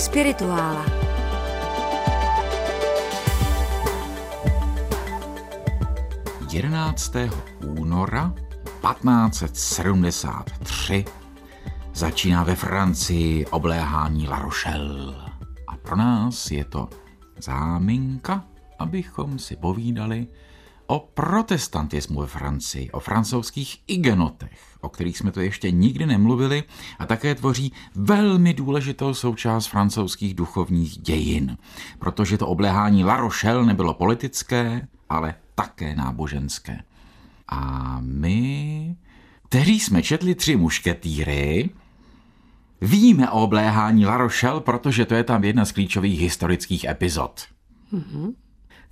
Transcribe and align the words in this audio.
Spirituála. 0.00 0.80
Jedenáctého 6.48 7.36
února 7.60 8.32
1573 8.80 11.04
začíná 11.94 12.44
ve 12.44 12.56
Francii 12.56 13.46
obléhání 13.46 14.28
La 14.28 14.38
Rochelle. 14.38 15.14
A 15.68 15.76
pro 15.76 15.96
nás 15.96 16.50
je 16.50 16.64
to 16.64 16.88
záminka, 17.38 18.44
abychom 18.78 19.38
si 19.38 19.56
povídali 19.56 20.26
o 20.90 20.98
protestantismu 21.14 22.20
ve 22.20 22.26
Francii, 22.26 22.90
o 22.90 23.00
francouzských 23.00 23.82
igenotech, 23.86 24.60
o 24.80 24.88
kterých 24.88 25.18
jsme 25.18 25.30
to 25.30 25.40
ještě 25.40 25.70
nikdy 25.70 26.06
nemluvili 26.06 26.62
a 26.98 27.06
také 27.06 27.34
tvoří 27.34 27.72
velmi 27.94 28.54
důležitou 28.54 29.14
součást 29.14 29.66
francouzských 29.66 30.34
duchovních 30.34 30.98
dějin, 30.98 31.56
protože 31.98 32.38
to 32.38 32.46
obléhání 32.46 33.04
La 33.04 33.16
Rochelle 33.16 33.66
nebylo 33.66 33.94
politické, 33.94 34.88
ale 35.08 35.34
také 35.54 35.96
náboženské. 35.96 36.82
A 37.48 37.98
my, 38.00 38.96
kteří 39.48 39.80
jsme 39.80 40.02
četli 40.02 40.34
tři 40.34 40.56
mušketýry, 40.56 41.70
víme 42.80 43.30
o 43.30 43.42
obléhání 43.42 44.06
La 44.06 44.16
Rochelle, 44.16 44.60
protože 44.60 45.06
to 45.06 45.14
je 45.14 45.24
tam 45.24 45.44
jedna 45.44 45.64
z 45.64 45.72
klíčových 45.72 46.20
historických 46.20 46.84
epizod. 46.84 47.40
Mm-hmm. 47.92 48.32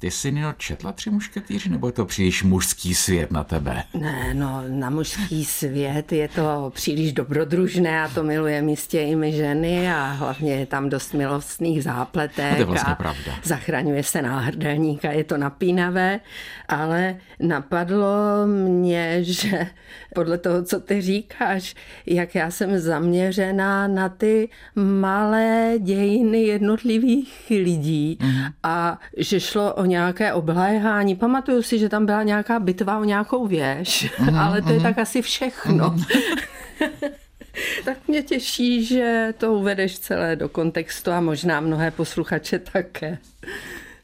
Ty 0.01 0.11
jsi 0.11 0.33
Nino 0.33 0.53
četla 0.53 0.93
tři 0.93 1.11
mušketýři, 1.11 1.69
nebo 1.69 1.87
je 1.87 1.93
to 1.93 2.05
příliš 2.05 2.43
mužský 2.43 2.95
svět 2.95 3.31
na 3.31 3.45
tebe? 3.45 3.83
Ne, 3.95 4.35
no 4.35 4.65
na 4.69 4.91
mužský 4.91 5.45
svět 5.45 6.13
je 6.13 6.29
to 6.29 6.73
příliš 6.75 7.13
dobrodružné 7.13 8.03
a 8.03 8.09
to 8.09 8.23
miluje 8.23 8.63
místě 8.63 9.01
i 9.01 9.17
my 9.17 9.33
ženy 9.33 9.93
a 9.93 10.05
hlavně 10.05 10.55
je 10.55 10.67
tam 10.67 10.89
dost 10.89 11.15
milostných 11.15 11.83
zápletek. 11.83 12.53
to 12.53 12.59
je 12.59 12.65
vlastně 12.65 12.93
a 12.93 12.97
pravda. 12.97 13.33
Zachraňuje 13.45 14.03
se 14.03 14.23
náhrdelník 14.23 15.05
a 15.05 15.13
je 15.13 15.25
to 15.25 15.37
napínavé, 15.37 16.21
ale 16.69 17.17
napadlo 17.41 18.07
mě, 18.47 19.25
že 19.25 19.67
podle 20.15 20.39
toho, 20.39 20.63
co 20.63 20.81
ty 20.81 21.01
říkáš, 21.01 21.75
jak 22.07 22.35
já 22.35 22.51
jsem 22.51 22.79
zaměřená 22.79 23.89
na 23.89 24.09
ty 24.09 24.49
malé 24.75 25.75
dějiny 25.79 26.43
jednotlivých 26.43 27.47
lidí 27.51 28.19
mm. 28.23 28.43
a 28.63 28.99
že 29.17 29.41
šlo 29.41 29.75
o 29.75 29.88
nějaké 29.89 30.33
obléhání. 30.33 31.17
Pamatuju 31.17 31.63
si, 31.63 31.79
že 31.79 31.89
tam 31.89 32.07
byla 32.07 32.23
nějaká 32.23 32.59
bitva 32.59 32.99
o 32.99 33.05
nějakou 33.05 33.47
věž, 33.47 34.13
mm, 34.19 34.35
ale 34.39 34.63
to 34.63 34.71
je 34.71 34.77
mm. 34.77 34.83
tak 34.83 34.99
asi 34.99 35.23
všechno. 35.23 35.91
Mm. 35.91 36.05
tak 37.85 38.09
mě 38.09 38.23
těší, 38.23 38.85
že 38.85 39.35
to 39.39 39.55
uvedeš 39.55 39.99
celé 39.99 40.37
do 40.37 40.49
kontextu 40.49 41.11
a 41.11 41.21
možná 41.21 41.61
mnohé 41.61 41.91
posluchače 41.91 42.59
také. 42.59 43.19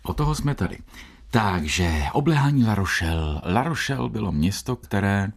O 0.03 0.15
toho 0.15 0.35
jsme 0.35 0.55
tady. 0.55 0.79
Takže 1.31 2.03
obléhání 2.13 2.65
La 2.65 2.75
Rochelle. 2.75 3.41
La 3.45 3.63
Rochelle 3.63 4.09
bylo 4.09 4.33
město, 4.33 4.77
které 4.77 5.29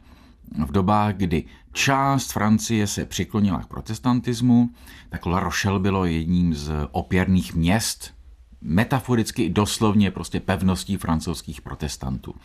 v 0.65 0.71
dobách, 0.71 1.15
kdy 1.15 1.43
část 1.73 2.31
Francie 2.31 2.87
se 2.87 3.05
přiklonila 3.05 3.59
k 3.59 3.67
protestantismu, 3.67 4.69
tak 5.09 5.25
La 5.25 5.39
Rochelle 5.39 5.79
bylo 5.79 6.05
jedním 6.05 6.53
z 6.53 6.71
opěrných 6.91 7.55
měst 7.55 8.16
metaforicky 8.61 9.43
i 9.43 9.49
doslovně 9.49 10.11
prostě 10.11 10.39
pevností 10.39 10.97
francouzských 10.97 11.61
protestantů. 11.61 12.35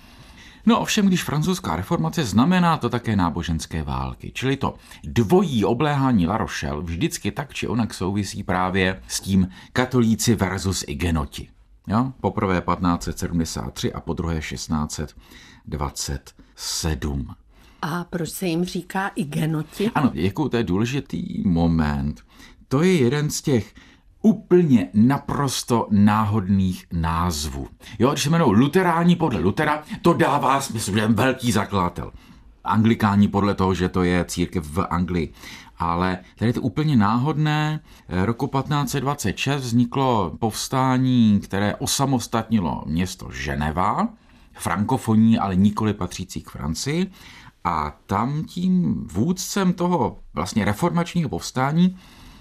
No 0.67 0.81
ovšem, 0.81 1.07
když 1.07 1.25
francouzská 1.25 1.77
reformace 1.77 2.25
znamená 2.25 2.77
to 2.77 2.89
také 2.89 3.17
náboženské 3.17 3.83
války, 3.83 4.31
čili 4.35 4.57
to 4.57 4.75
dvojí 5.05 5.65
obléhání 5.65 6.27
La 6.27 6.37
Rochelle 6.37 6.83
vždycky 6.83 7.33
tak 7.33 7.55
či 7.55 7.69
onak 7.69 7.95
souvisí 7.95 8.43
právě 8.43 9.03
s 9.09 9.21
tím 9.21 9.49
katolíci 9.73 10.35
versus 10.35 10.85
igenoti. 10.89 11.49
Jo? 11.87 12.13
Poprvé 12.21 12.61
1573 12.61 13.93
a 13.93 14.01
po 14.01 14.13
druhé 14.13 14.41
1627. 14.41 17.35
A 17.83 18.05
proč 18.05 18.31
se 18.31 18.47
jim 18.47 18.65
říká 18.65 19.11
igenoti? 19.15 19.91
Ano, 19.95 20.11
jako 20.15 20.49
to 20.49 20.57
je 20.57 20.65
důležitý 20.65 21.49
moment. 21.49 22.21
To 22.69 22.83
je 22.83 22.97
jeden 22.97 23.31
z 23.31 23.43
těch 23.43 23.75
úplně 24.23 24.89
naprosto 24.95 25.87
náhodných 25.91 26.87
názvů. 26.93 27.69
Jo, 27.99 28.11
když 28.11 28.23
se 28.23 28.29
jmenou 28.29 28.53
luteráni 28.53 29.17
podle 29.17 29.41
Lutera, 29.41 29.83
to 30.03 30.13
dává 30.13 30.61
smysl, 30.61 30.93
že 30.93 31.07
velký 31.07 31.53
zakladatel. 31.53 32.13
Anglikáni 32.65 33.29
podle 33.29 33.55
toho, 33.55 33.75
že 33.75 33.89
to 33.89 34.03
je 34.03 34.25
církev 34.25 34.65
v 34.65 34.87
Anglii. 34.91 35.33
Ale 35.79 36.19
tady 36.37 36.49
je 36.49 36.53
to 36.53 36.61
úplně 36.61 36.97
náhodné. 36.97 37.81
Roku 38.09 38.47
1526 38.47 39.63
vzniklo 39.63 40.33
povstání, 40.39 41.41
které 41.41 41.77
osamostatnilo 41.77 42.83
město 42.87 43.29
Ženeva, 43.31 44.09
frankofoní, 44.53 45.39
ale 45.39 45.57
nikoli 45.57 45.95
patřící 45.95 46.43
k 46.43 46.51
Francii. 46.51 47.11
A 47.65 47.97
tam 48.07 48.45
tím 48.45 49.05
vůdcem 49.13 49.73
toho 49.73 50.19
vlastně 50.35 50.65
reformačního 50.65 51.29
povstání 51.29 51.97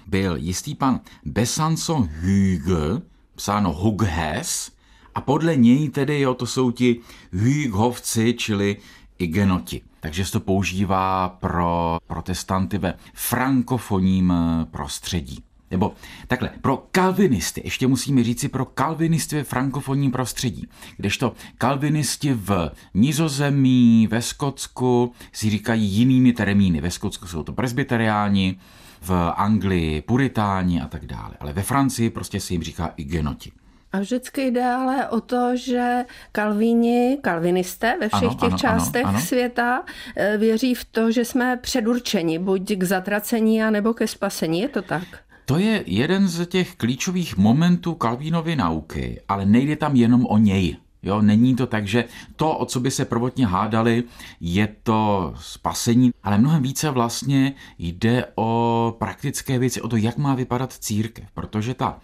byl 0.06 0.36
jistý 0.36 0.74
pan 0.74 1.00
Besançon 1.24 2.08
Hugue, 2.20 3.02
psáno 3.34 3.72
Hughes, 3.72 4.72
a 5.14 5.20
podle 5.20 5.56
něj 5.56 5.88
tedy, 5.88 6.20
jo, 6.20 6.34
to 6.34 6.46
jsou 6.46 6.70
ti 6.70 7.00
Hugovci, 7.32 8.34
čili 8.34 8.76
igenoti. 9.18 9.80
Takže 10.00 10.24
se 10.24 10.32
to 10.32 10.40
používá 10.40 11.28
pro 11.28 11.98
protestanty 12.06 12.78
ve 12.78 12.94
frankofonním 13.14 14.32
prostředí. 14.70 15.38
Nebo 15.70 15.94
takhle, 16.26 16.50
pro 16.60 16.86
kalvinisty, 16.90 17.60
ještě 17.64 17.86
musíme 17.86 18.24
říci 18.24 18.48
pro 18.48 18.64
kalvinisty 18.64 19.36
ve 19.36 19.44
frankofonním 19.44 20.10
prostředí, 20.10 20.68
kdežto 20.96 21.32
kalvinisti 21.58 22.34
v 22.34 22.70
Nizozemí, 22.94 24.06
ve 24.10 24.22
Skotsku 24.22 25.12
si 25.32 25.50
říkají 25.50 25.88
jinými 25.88 26.32
termíny. 26.32 26.80
Ve 26.80 26.90
Skotsku 26.90 27.26
jsou 27.26 27.42
to 27.42 27.52
presbyteriáni, 27.52 28.58
v 29.02 29.32
Anglii 29.36 30.02
puritáni 30.02 30.80
a 30.80 30.88
tak 30.88 31.06
dále. 31.06 31.34
Ale 31.40 31.52
ve 31.52 31.62
Francii 31.62 32.10
prostě 32.10 32.40
se 32.40 32.54
jim 32.54 32.62
říká 32.62 32.92
igenoti. 32.96 33.52
A 33.92 34.00
vždycky 34.00 34.50
jde 34.50 34.64
ale 34.64 35.08
o 35.08 35.20
to, 35.20 35.56
že 35.56 36.04
kalvíni, 36.32 37.18
kalvinisté 37.22 37.96
ve 38.00 38.08
všech 38.08 38.22
ano, 38.22 38.34
těch 38.34 38.48
ano, 38.48 38.58
částech 38.58 39.04
ano, 39.04 39.16
ano. 39.16 39.26
světa 39.26 39.84
eh, 40.16 40.36
věří 40.38 40.74
v 40.74 40.84
to, 40.84 41.10
že 41.10 41.24
jsme 41.24 41.56
předurčeni 41.56 42.38
buď 42.38 42.72
k 42.72 42.82
zatracení, 42.82 43.60
nebo 43.70 43.94
ke 43.94 44.06
spasení. 44.06 44.60
Je 44.60 44.68
to 44.68 44.82
tak? 44.82 45.02
To 45.44 45.58
je 45.58 45.84
jeden 45.86 46.28
z 46.28 46.46
těch 46.46 46.76
klíčových 46.76 47.36
momentů 47.36 47.94
Kalvínovy 47.94 48.56
nauky, 48.56 49.20
ale 49.28 49.46
nejde 49.46 49.76
tam 49.76 49.96
jenom 49.96 50.26
o 50.26 50.38
něj. 50.38 50.76
Jo, 51.02 51.22
není 51.22 51.56
to 51.56 51.66
tak, 51.66 51.86
že 51.86 52.04
to, 52.36 52.56
o 52.58 52.66
co 52.66 52.80
by 52.80 52.90
se 52.90 53.04
prvotně 53.04 53.46
hádali, 53.46 54.04
je 54.40 54.68
to 54.82 55.34
spasení, 55.40 56.10
ale 56.22 56.38
mnohem 56.38 56.62
více 56.62 56.90
vlastně 56.90 57.54
jde 57.78 58.26
o 58.34 58.96
praktické 58.98 59.58
věci, 59.58 59.82
o 59.82 59.88
to, 59.88 59.96
jak 59.96 60.16
má 60.16 60.34
vypadat 60.34 60.72
církev, 60.72 61.24
protože 61.34 61.74
ta 61.74 61.98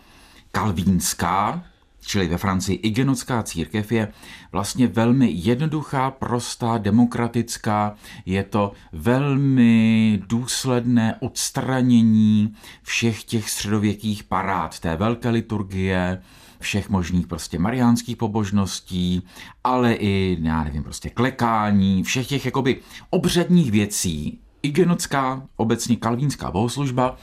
kalvínská, 0.53 1.65
čili 2.01 2.29
ve 2.29 2.39
Francii 2.39 2.77
igenotská 2.77 3.43
církev 3.43 3.93
je 3.93 4.13
vlastně 4.53 4.87
velmi 4.87 5.31
jednoduchá, 5.33 6.11
prostá, 6.11 6.79
demokratická. 6.79 7.95
Je 8.27 8.45
to 8.45 8.73
velmi 8.93 10.23
důsledné 10.27 11.17
odstranění 11.21 12.55
všech 12.83 13.25
těch 13.25 13.51
středověkých 13.51 14.25
parád, 14.25 14.79
té 14.79 14.97
velké 14.97 15.31
liturgie, 15.31 16.23
všech 16.61 16.89
možných 16.89 17.27
prostě 17.27 17.59
mariánských 17.59 18.17
pobožností, 18.17 19.23
ale 19.65 19.93
i, 19.95 20.39
já 20.41 20.65
nevím, 20.65 20.83
prostě 20.83 21.11
klekání, 21.11 22.03
všech 22.03 22.27
těch 22.27 22.45
jakoby 22.45 22.81
obřadních 23.11 23.71
věcí. 23.71 24.39
Igenotská, 24.63 25.43
obecně 25.57 25.97
kalvínská 25.97 26.51
bohoslužba, 26.51 27.17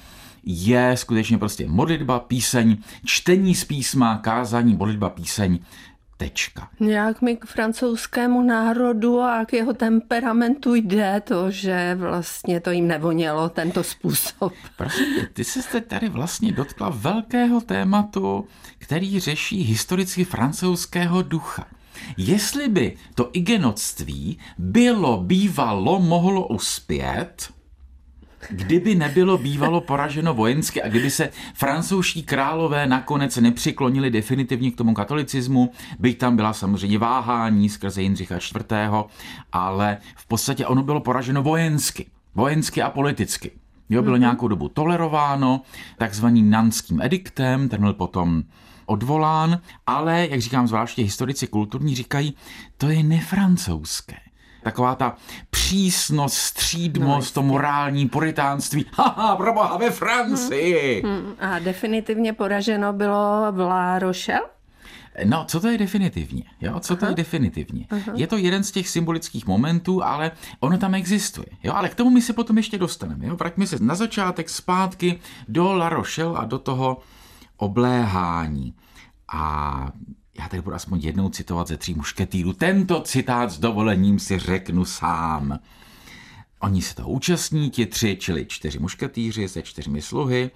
je 0.43 0.97
skutečně 0.97 1.37
prostě 1.37 1.67
modlitba, 1.67 2.19
píseň, 2.19 2.77
čtení 3.05 3.55
z 3.55 3.65
písma, 3.65 4.17
kázání, 4.17 4.75
modlitba, 4.75 5.09
píseň, 5.09 5.59
Tečka. 6.17 6.69
Jak 6.79 7.21
mi 7.21 7.37
k 7.37 7.45
francouzskému 7.45 8.41
národu 8.41 9.21
a 9.21 9.45
k 9.45 9.53
jeho 9.53 9.73
temperamentu 9.73 10.75
jde 10.75 11.21
to, 11.23 11.51
že 11.51 11.95
vlastně 11.95 12.59
to 12.59 12.71
jim 12.71 12.87
nevonělo 12.87 13.49
tento 13.49 13.83
způsob. 13.83 14.53
Prosím, 14.77 15.05
ty 15.33 15.43
jsi 15.43 15.61
se 15.61 15.81
tady 15.81 16.09
vlastně 16.09 16.51
dotkla 16.51 16.89
velkého 16.89 17.61
tématu, 17.61 18.47
který 18.77 19.19
řeší 19.19 19.63
historicky 19.63 20.23
francouzského 20.25 21.21
ducha. 21.21 21.67
Jestli 22.17 22.67
by 22.67 22.97
to 23.15 23.29
igenoctví 23.33 24.39
bylo, 24.57 25.17
bývalo, 25.17 25.99
mohlo 25.99 26.47
uspět, 26.47 27.49
Kdyby 28.49 28.95
nebylo 28.95 29.37
bývalo 29.37 29.81
poraženo 29.81 30.33
vojensky 30.33 30.83
a 30.83 30.87
kdyby 30.87 31.09
se 31.09 31.29
francouzští 31.53 32.23
králové 32.23 32.87
nakonec 32.87 33.37
nepřiklonili 33.37 34.11
definitivně 34.11 34.71
k 34.71 34.75
tomu 34.75 34.93
katolicismu, 34.93 35.71
byť 35.99 36.17
tam 36.17 36.35
byla 36.35 36.53
samozřejmě 36.53 36.97
váhání 36.97 37.69
skrze 37.69 38.01
Jindřicha 38.01 38.35
IV., 38.35 38.75
ale 39.51 39.97
v 40.15 40.27
podstatě 40.27 40.65
ono 40.65 40.83
bylo 40.83 40.99
poraženo 40.99 41.43
vojensky. 41.43 42.05
Vojensky 42.35 42.81
a 42.81 42.89
politicky. 42.89 43.51
Jo, 43.89 44.01
bylo 44.01 44.15
mm-hmm. 44.15 44.19
nějakou 44.19 44.47
dobu 44.47 44.69
tolerováno 44.69 45.61
takzvaným 45.97 46.49
nanským 46.49 47.01
ediktem, 47.01 47.69
ten 47.69 47.81
byl 47.81 47.93
potom 47.93 48.43
odvolán, 48.85 49.59
ale, 49.87 50.27
jak 50.31 50.41
říkám, 50.41 50.67
zvláště 50.67 51.01
historici 51.01 51.47
kulturní 51.47 51.95
říkají, 51.95 52.35
to 52.77 52.89
je 52.89 53.03
nefrancouzské. 53.03 54.24
Taková 54.65 54.95
ta 54.95 55.15
přísnost, 55.49 56.37
střídmost, 56.37 57.35
no, 57.35 57.41
to 57.41 57.47
morální 57.47 58.09
puritánství. 58.09 58.85
Haha, 58.93 59.35
proboha, 59.35 59.77
ve 59.77 59.91
Francii! 59.91 61.01
Hmm, 61.05 61.15
hmm. 61.15 61.35
A 61.39 61.59
definitivně 61.59 62.33
poraženo 62.33 62.93
bylo 62.93 63.51
v 63.51 63.59
La 63.59 63.99
Rochelle? 63.99 64.49
No, 65.25 65.45
co 65.47 65.59
to 65.59 65.67
je 65.67 65.77
definitivně? 65.77 66.43
Jo? 66.61 66.79
Co 66.79 66.93
Aha. 66.93 66.99
to 66.99 67.05
je 67.05 67.15
definitivně? 67.15 67.85
Aha. 67.89 68.11
Je 68.15 68.27
to 68.27 68.37
jeden 68.37 68.63
z 68.63 68.71
těch 68.71 68.89
symbolických 68.89 69.47
momentů, 69.47 70.03
ale 70.03 70.31
ono 70.59 70.77
tam 70.77 70.95
existuje. 70.95 71.47
Jo? 71.63 71.73
Ale 71.75 71.89
k 71.89 71.95
tomu 71.95 72.09
my 72.09 72.21
se 72.21 72.33
potom 72.33 72.57
ještě 72.57 72.77
dostaneme. 72.77 73.25
Jo? 73.25 73.35
Vraťme 73.35 73.67
se 73.67 73.77
na 73.79 73.95
začátek 73.95 74.49
zpátky 74.49 75.19
do 75.47 75.73
La 75.73 75.89
Rochelle 75.89 76.37
a 76.37 76.45
do 76.45 76.59
toho 76.59 76.97
obléhání. 77.57 78.73
A 79.33 79.91
já 80.39 80.47
tady 80.47 80.61
budu 80.61 80.75
aspoň 80.75 80.99
jednou 80.99 81.29
citovat 81.29 81.67
ze 81.67 81.77
tří 81.77 81.93
mušketýrů. 81.93 82.53
Tento 82.53 83.01
citát 83.01 83.51
s 83.51 83.59
dovolením 83.59 84.19
si 84.19 84.39
řeknu 84.39 84.85
sám. 84.85 85.59
Oni 86.59 86.81
se 86.81 86.95
toho 86.95 87.09
účastní, 87.09 87.69
ti 87.69 87.85
tři, 87.85 88.17
čili 88.19 88.45
čtyři 88.45 88.79
mušketýři 88.79 89.49
se 89.49 89.61
čtyřmi 89.61 90.01
sluhy, 90.01 90.51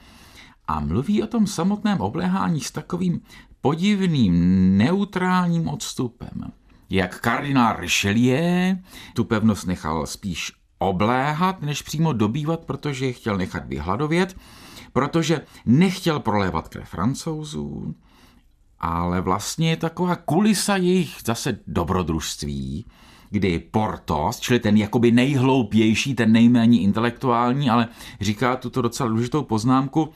a 0.67 0.79
mluví 0.79 1.23
o 1.23 1.27
tom 1.27 1.47
samotném 1.47 2.01
obléhání 2.01 2.61
s 2.61 2.71
takovým 2.71 3.21
podivným 3.61 4.77
neutrálním 4.77 5.67
odstupem. 5.67 6.51
Jak 6.89 7.19
kardinál 7.19 7.75
Richelieu 7.79 8.77
tu 9.13 9.23
pevnost 9.23 9.67
nechal 9.67 10.07
spíš 10.07 10.51
obléhat, 10.77 11.61
než 11.61 11.81
přímo 11.81 12.13
dobývat, 12.13 12.59
protože 12.65 13.05
je 13.05 13.13
chtěl 13.13 13.37
nechat 13.37 13.67
vyhladovět, 13.67 14.37
protože 14.93 15.41
nechtěl 15.65 16.19
prolévat 16.19 16.67
krev 16.67 16.89
francouzů, 16.89 17.95
ale 18.79 19.21
vlastně 19.21 19.69
je 19.69 19.77
taková 19.77 20.15
kulisa 20.15 20.75
jejich 20.75 21.15
zase 21.25 21.59
dobrodružství, 21.67 22.85
kdy 23.29 23.59
Portos, 23.59 24.39
čili 24.39 24.59
ten 24.59 24.77
jakoby 24.77 25.11
nejhloupější, 25.11 26.15
ten 26.15 26.31
nejméně 26.31 26.79
intelektuální, 26.79 27.69
ale 27.69 27.87
říká 28.21 28.55
tuto 28.55 28.81
docela 28.81 29.09
důležitou 29.09 29.43
poznámku, 29.43 30.09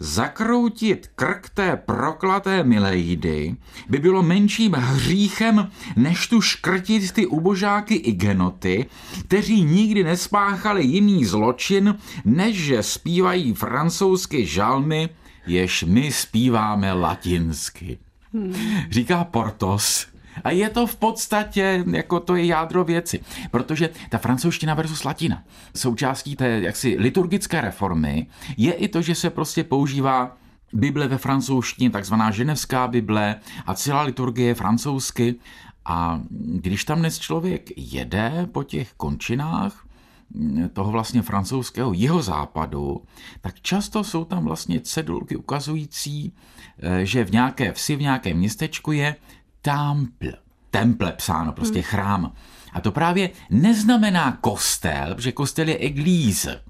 Zakroutit 0.00 1.10
krk 1.14 1.50
té 1.54 1.76
proklaté 1.76 2.64
Milejdy 2.64 3.56
by 3.88 3.98
bylo 3.98 4.22
menším 4.22 4.72
hříchem, 4.72 5.70
než 5.96 6.26
tu 6.26 6.40
škrtit 6.40 7.12
ty 7.12 7.26
ubožáky 7.26 7.94
i 7.94 8.12
genoty, 8.12 8.86
kteří 9.20 9.64
nikdy 9.64 10.04
nespáchali 10.04 10.84
jiný 10.84 11.24
zločin, 11.24 11.98
než 12.24 12.56
že 12.56 12.82
zpívají 12.82 13.54
francouzsky 13.54 14.46
žalmy, 14.46 15.08
jež 15.46 15.84
my 15.88 16.12
zpíváme 16.12 16.92
latinsky. 16.92 17.98
Hmm. 18.32 18.54
Říká 18.90 19.24
Portos, 19.24 20.06
a 20.44 20.50
je 20.50 20.70
to 20.70 20.86
v 20.86 20.96
podstatě, 20.96 21.84
jako 21.90 22.20
to 22.20 22.36
je 22.36 22.46
jádro 22.46 22.84
věci, 22.84 23.20
protože 23.50 23.90
ta 24.08 24.18
francouzština 24.18 24.74
versus 24.74 25.04
latina, 25.04 25.42
součástí 25.76 26.36
té 26.36 26.48
jaksi 26.48 26.96
liturgické 26.98 27.60
reformy, 27.60 28.26
je 28.56 28.72
i 28.72 28.88
to, 28.88 29.02
že 29.02 29.14
se 29.14 29.30
prostě 29.30 29.64
používá 29.64 30.36
Bible 30.72 31.08
ve 31.08 31.18
francouzštině, 31.18 31.90
takzvaná 31.90 32.30
ženevská 32.30 32.88
Bible 32.88 33.36
a 33.66 33.74
celá 33.74 34.02
liturgie 34.02 34.54
francouzsky. 34.54 35.34
A 35.84 36.20
když 36.30 36.84
tam 36.84 36.98
dnes 36.98 37.18
člověk 37.18 37.70
jede 37.76 38.48
po 38.52 38.62
těch 38.62 38.92
končinách, 38.96 39.87
toho 40.72 40.92
vlastně 40.92 41.22
francouzského 41.22 41.92
jihozápadu, 41.92 43.02
tak 43.40 43.60
často 43.60 44.04
jsou 44.04 44.24
tam 44.24 44.44
vlastně 44.44 44.80
cedulky 44.80 45.36
ukazující, 45.36 46.32
eh, 46.82 47.06
že 47.06 47.24
v 47.24 47.32
nějaké 47.32 47.72
vsi, 47.72 47.96
v 47.96 48.00
nějakém 48.00 48.36
městečku 48.36 48.92
je 48.92 49.16
temple. 49.62 50.32
Temple 50.70 51.12
psáno, 51.12 51.52
prostě 51.52 51.78
hmm. 51.78 51.82
chrám. 51.82 52.32
A 52.72 52.80
to 52.80 52.92
právě 52.92 53.30
neznamená 53.50 54.38
kostel, 54.40 55.14
protože 55.14 55.32
kostel 55.32 55.68
je 55.68 55.78
eglíze. 55.78 56.60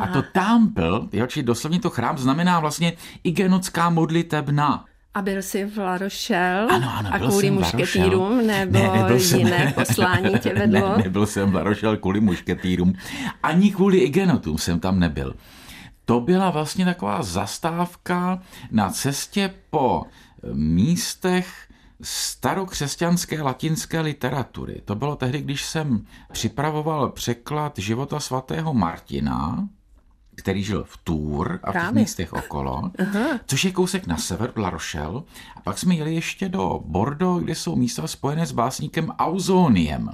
A 0.00 0.06
to 0.06 0.22
temple, 0.22 1.00
jo, 1.12 1.26
či 1.26 1.42
doslovně 1.42 1.80
to 1.80 1.90
chrám, 1.90 2.18
znamená 2.18 2.60
vlastně 2.60 2.92
igenotská 3.24 3.90
modlitebna. 3.90 4.84
A 5.18 5.22
byl 5.22 5.42
jsi 5.42 5.64
v 5.64 5.78
La 5.78 5.98
Rochelle 5.98 6.66
ano, 6.70 6.92
ano, 6.96 7.10
a 7.12 7.18
kvůli 7.18 7.50
mušketýrům 7.50 8.46
nebo 8.46 8.78
ne, 8.78 8.90
nebyl 8.92 9.20
jsem, 9.20 9.38
jiné 9.38 9.72
poslání 9.74 10.38
tě 10.38 10.54
vedlo? 10.54 10.96
Ne, 10.96 11.04
nebyl 11.04 11.26
jsem 11.26 11.50
v 11.50 11.54
La 11.54 11.62
Rochelle 11.62 11.96
kvůli 11.96 12.20
mušketýrům, 12.20 12.92
ani 13.42 13.70
kvůli 13.70 13.98
igenotům 13.98 14.58
jsem 14.58 14.80
tam 14.80 15.00
nebyl. 15.00 15.34
To 16.04 16.20
byla 16.20 16.50
vlastně 16.50 16.84
taková 16.84 17.22
zastávka 17.22 18.42
na 18.70 18.90
cestě 18.90 19.54
po 19.70 20.02
místech, 20.52 21.68
starokřesťanské 22.02 23.42
latinské 23.42 24.00
literatury. 24.00 24.82
To 24.84 24.94
bylo 24.94 25.16
tehdy, 25.16 25.40
když 25.40 25.64
jsem 25.64 26.06
připravoval 26.32 27.10
překlad 27.10 27.78
života 27.78 28.20
svatého 28.20 28.74
Martina, 28.74 29.68
který 30.38 30.64
žil 30.64 30.84
v 30.84 30.96
Tour 31.04 31.60
a 31.62 31.70
v 31.70 31.74
těch 31.74 31.92
místech 31.92 32.32
okolo, 32.32 32.90
Aha. 32.98 33.40
což 33.46 33.64
je 33.64 33.72
kousek 33.72 34.06
na 34.06 34.16
sever, 34.16 34.52
La 34.56 34.70
Rochelle. 34.70 35.22
A 35.56 35.60
pak 35.60 35.78
jsme 35.78 35.94
jeli 35.94 36.14
ještě 36.14 36.48
do 36.48 36.80
Bordeaux, 36.84 37.44
kde 37.44 37.54
jsou 37.54 37.76
místa 37.76 38.06
spojené 38.06 38.46
s 38.46 38.52
básníkem 38.52 39.10
Ausoniem 39.18 40.10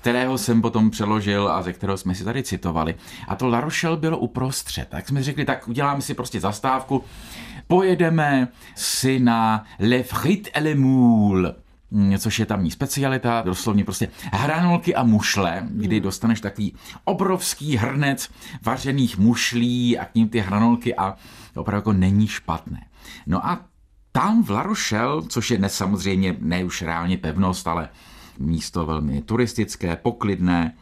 kterého 0.00 0.38
jsem 0.38 0.62
potom 0.62 0.90
přeložil 0.90 1.48
a 1.48 1.62
ze 1.62 1.72
kterého 1.72 1.96
jsme 1.96 2.14
si 2.14 2.24
tady 2.24 2.42
citovali. 2.42 2.94
A 3.28 3.36
to 3.36 3.48
La 3.48 3.60
Rochelle 3.60 3.96
bylo 3.96 4.18
uprostřed. 4.18 4.88
Tak 4.88 5.08
jsme 5.08 5.22
řekli, 5.22 5.44
tak 5.44 5.68
uděláme 5.68 6.02
si 6.02 6.14
prostě 6.14 6.40
zastávku 6.40 7.04
pojedeme 7.68 8.48
si 8.74 9.20
na 9.20 9.64
Le 9.78 10.02
Frit 10.02 10.48
et 10.56 10.62
le 10.62 10.74
Moule, 10.74 11.54
což 12.18 12.38
je 12.38 12.46
tamní 12.46 12.70
specialita, 12.70 13.42
doslovně 13.42 13.84
prostě 13.84 14.08
hranolky 14.32 14.94
a 14.94 15.02
mušle, 15.02 15.68
kdy 15.70 15.96
hmm. 15.96 16.02
dostaneš 16.02 16.40
takový 16.40 16.74
obrovský 17.04 17.76
hrnec 17.76 18.30
vařených 18.62 19.18
mušlí 19.18 19.98
a 19.98 20.04
k 20.04 20.14
ním 20.14 20.28
ty 20.28 20.40
hranolky 20.40 20.94
a 20.94 21.16
opravdu 21.54 21.78
jako 21.78 21.92
není 21.92 22.26
špatné. 22.26 22.86
No 23.26 23.46
a 23.46 23.64
tam 24.12 24.42
v 24.42 24.50
La 24.50 24.62
Rochelle, 24.62 25.22
což 25.28 25.50
je 25.50 25.58
ne 25.58 25.68
samozřejmě 25.68 26.36
ne 26.40 26.64
už 26.64 26.82
reálně 26.82 27.18
pevnost, 27.18 27.66
ale 27.68 27.88
místo 28.38 28.86
velmi 28.86 29.22
turistické, 29.22 29.96
poklidné, 29.96 30.74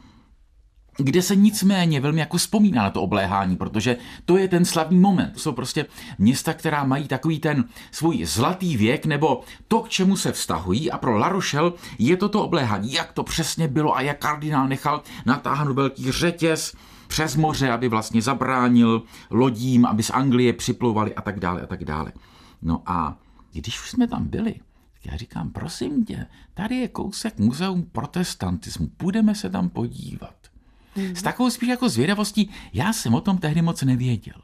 kde 0.99 1.23
se 1.23 1.37
nicméně 1.37 2.00
velmi 2.00 2.21
jako 2.21 2.37
vzpomíná 2.37 2.83
na 2.83 2.91
to 2.91 3.03
obléhání, 3.03 3.57
protože 3.57 3.97
to 4.25 4.37
je 4.38 4.49
ten 4.49 4.65
slavný 4.65 4.99
moment. 4.99 5.31
To 5.33 5.41
jsou 5.41 5.53
prostě 5.53 5.87
města, 6.19 6.55
která 6.55 6.85
mají 6.85 7.09
takový 7.09 7.38
ten 7.38 7.65
svůj 7.91 8.25
zlatý 8.25 8.76
věk, 8.76 9.07
nebo 9.07 9.41
to, 9.69 9.81
k 9.81 9.88
čemu 9.88 10.17
se 10.17 10.33
vztahují. 10.33 10.91
A 10.91 10.99
pro 10.99 11.19
La 11.19 11.29
Rochelle 11.29 11.73
je 11.99 12.17
to 12.17 12.45
obléhání, 12.45 12.93
jak 12.93 13.12
to 13.12 13.23
přesně 13.23 13.69
bylo 13.69 13.97
a 13.97 14.00
jak 14.00 14.19
kardinál 14.19 14.69
nechal 14.69 15.03
natáhnout 15.26 15.76
velký 15.76 16.12
řetěz 16.12 16.76
přes 17.09 17.37
moře, 17.37 17.71
aby 17.71 17.88
vlastně 17.88 18.23
zabránil 18.23 19.03
lodím, 19.31 19.87
aby 19.87 20.03
z 20.03 20.11
Anglie 20.11 20.53
připlouvali 20.53 21.15
a 21.15 21.23
tak 21.23 21.41
dále 21.41 21.62
a 21.62 21.67
tak 21.67 21.85
dále. 21.85 22.12
No 22.62 22.83
a 22.87 23.19
když 23.53 23.81
už 23.81 23.91
jsme 23.91 24.07
tam 24.07 24.29
byli, 24.29 24.55
já 25.05 25.17
říkám, 25.17 25.50
prosím 25.50 26.05
tě, 26.05 26.26
tady 26.55 26.76
je 26.76 26.88
kousek 26.88 27.38
muzeum 27.38 27.83
protestantismu, 27.83 28.88
půjdeme 28.97 29.35
se 29.35 29.50
tam 29.50 29.69
podívat. 29.69 30.46
S 31.15 31.23
takovou 31.23 31.50
spíš 31.50 31.69
jako 31.69 31.88
zvědavostí, 31.88 32.50
já 32.73 32.93
jsem 32.93 33.15
o 33.15 33.21
tom 33.21 33.38
tehdy 33.38 33.62
moc 33.62 33.83
nevěděl. 33.83 34.35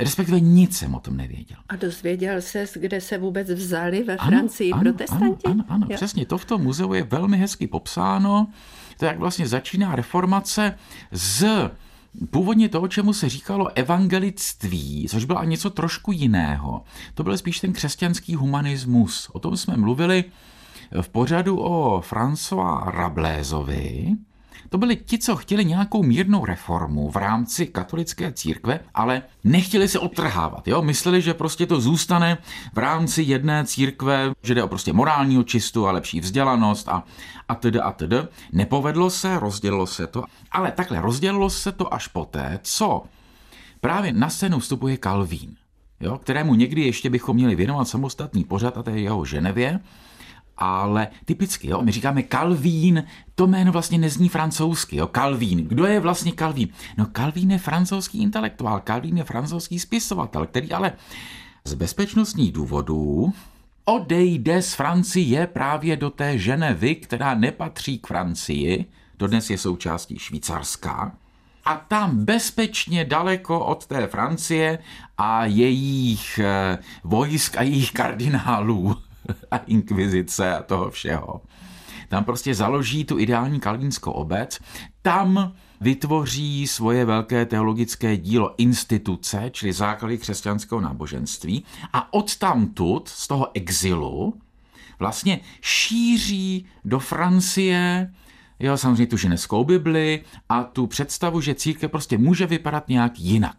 Respektive 0.00 0.40
nic 0.40 0.76
jsem 0.76 0.94
o 0.94 1.00
tom 1.00 1.16
nevěděl. 1.16 1.58
A 1.68 1.76
dozvěděl 1.76 2.42
se, 2.42 2.66
kde 2.74 3.00
se 3.00 3.18
vůbec 3.18 3.50
vzali 3.50 4.02
ve 4.02 4.16
Francii 4.16 4.72
ano, 4.72 4.82
protestanti? 4.82 5.44
Ano, 5.44 5.64
ano, 5.68 5.84
ano 5.84 5.86
přesně. 5.94 6.26
To 6.26 6.38
v 6.38 6.44
tom 6.44 6.62
muzeu 6.62 6.94
je 6.94 7.02
velmi 7.02 7.36
hezky 7.36 7.66
popsáno. 7.66 8.48
To 8.98 9.04
jak 9.04 9.18
vlastně 9.18 9.48
začíná 9.48 9.96
reformace 9.96 10.78
z 11.12 11.70
původně 12.30 12.68
toho, 12.68 12.88
čemu 12.88 13.12
se 13.12 13.28
říkalo 13.28 13.68
evangelictví, 13.78 15.06
což 15.10 15.24
bylo 15.24 15.44
něco 15.44 15.70
trošku 15.70 16.12
jiného. 16.12 16.82
To 17.14 17.24
byl 17.24 17.38
spíš 17.38 17.60
ten 17.60 17.72
křesťanský 17.72 18.34
humanismus. 18.34 19.30
O 19.32 19.38
tom 19.38 19.56
jsme 19.56 19.76
mluvili 19.76 20.24
v 21.00 21.08
pořadu 21.08 21.60
o 21.60 22.00
François 22.00 22.90
Rablézovi, 22.90 24.16
to 24.70 24.78
byli 24.78 24.96
ti, 24.96 25.18
co 25.18 25.36
chtěli 25.36 25.64
nějakou 25.64 26.02
mírnou 26.02 26.44
reformu 26.44 27.10
v 27.10 27.16
rámci 27.16 27.66
katolické 27.66 28.32
církve, 28.32 28.80
ale 28.94 29.22
nechtěli 29.44 29.88
se 29.88 29.98
odtrhávat. 29.98 30.68
Jo? 30.68 30.82
Mysleli, 30.82 31.22
že 31.22 31.34
prostě 31.34 31.66
to 31.66 31.80
zůstane 31.80 32.38
v 32.74 32.78
rámci 32.78 33.22
jedné 33.22 33.64
církve, 33.64 34.30
že 34.42 34.54
jde 34.54 34.62
o 34.62 34.68
prostě 34.68 34.92
morální 34.92 35.38
očistu 35.38 35.86
a 35.86 35.92
lepší 35.92 36.20
vzdělanost 36.20 36.88
a, 36.88 37.04
a 37.48 37.54
tedy 37.54 37.80
a 37.80 37.92
tedy. 37.92 38.16
Nepovedlo 38.52 39.10
se, 39.10 39.38
rozdělilo 39.38 39.86
se 39.86 40.06
to, 40.06 40.24
ale 40.52 40.72
takhle 40.72 41.00
rozdělilo 41.00 41.50
se 41.50 41.72
to 41.72 41.94
až 41.94 42.06
poté, 42.06 42.58
co 42.62 43.02
právě 43.80 44.12
na 44.12 44.30
scénu 44.30 44.58
vstupuje 44.58 44.96
Kalvín, 44.96 45.56
jo? 46.00 46.18
kterému 46.18 46.54
někdy 46.54 46.82
ještě 46.82 47.10
bychom 47.10 47.36
měli 47.36 47.54
věnovat 47.54 47.88
samostatný 47.88 48.44
pořad 48.44 48.78
a 48.78 48.82
to 48.82 48.90
je 48.90 49.00
jeho 49.00 49.24
Ženevě, 49.24 49.80
ale 50.60 51.08
typicky, 51.24 51.68
jo, 51.68 51.82
my 51.82 51.92
říkáme 51.92 52.22
Calvín, 52.22 53.04
to 53.34 53.46
jméno 53.46 53.72
vlastně 53.72 53.98
nezní 53.98 54.28
francouzsky, 54.28 54.96
jo, 54.96 55.06
Calvín. 55.14 55.68
Kdo 55.68 55.86
je 55.86 56.00
vlastně 56.00 56.32
Calvín? 56.38 56.68
No 56.96 57.06
Calvín 57.16 57.50
je 57.50 57.58
francouzský 57.58 58.22
intelektuál, 58.22 58.82
Calvín 58.86 59.18
je 59.18 59.24
francouzský 59.24 59.78
spisovatel, 59.78 60.46
který 60.46 60.72
ale 60.72 60.92
z 61.64 61.74
bezpečnostních 61.74 62.52
důvodů 62.52 63.32
odejde 63.84 64.62
z 64.62 64.74
Francie 64.74 65.46
právě 65.46 65.96
do 65.96 66.10
té 66.10 66.38
Ženevy, 66.38 66.94
která 66.94 67.34
nepatří 67.34 67.98
k 67.98 68.06
Francii, 68.06 68.84
dodnes 69.18 69.50
je 69.50 69.58
součástí 69.58 70.18
Švýcarska, 70.18 71.12
a 71.64 71.76
tam 71.76 72.24
bezpečně 72.24 73.04
daleko 73.04 73.64
od 73.64 73.86
té 73.86 74.06
Francie 74.06 74.78
a 75.18 75.44
jejich 75.44 76.38
eh, 76.38 76.78
vojsk 77.04 77.56
a 77.56 77.62
jejich 77.62 77.92
kardinálů 77.92 78.96
a 79.50 79.56
inkvizice 79.56 80.54
a 80.54 80.62
toho 80.62 80.90
všeho. 80.90 81.40
Tam 82.08 82.24
prostě 82.24 82.54
založí 82.54 83.04
tu 83.04 83.18
ideální 83.18 83.60
kalvínskou 83.60 84.10
obec, 84.10 84.60
tam 85.02 85.52
vytvoří 85.80 86.66
svoje 86.66 87.04
velké 87.04 87.46
teologické 87.46 88.16
dílo 88.16 88.54
instituce, 88.58 89.50
čili 89.50 89.72
základy 89.72 90.18
křesťanského 90.18 90.80
náboženství 90.80 91.64
a 91.92 92.12
odtamtud, 92.12 93.08
z 93.08 93.28
toho 93.28 93.48
exilu, 93.54 94.34
vlastně 94.98 95.40
šíří 95.60 96.66
do 96.84 96.98
Francie 96.98 98.10
jo, 98.60 98.76
samozřejmě 98.76 99.06
tu 99.06 99.16
ženevskou 99.16 99.64
Bibli 99.64 100.24
a 100.48 100.62
tu 100.64 100.86
představu, 100.86 101.40
že 101.40 101.54
církev 101.54 101.90
prostě 101.90 102.18
může 102.18 102.46
vypadat 102.46 102.88
nějak 102.88 103.20
jinak. 103.20 103.56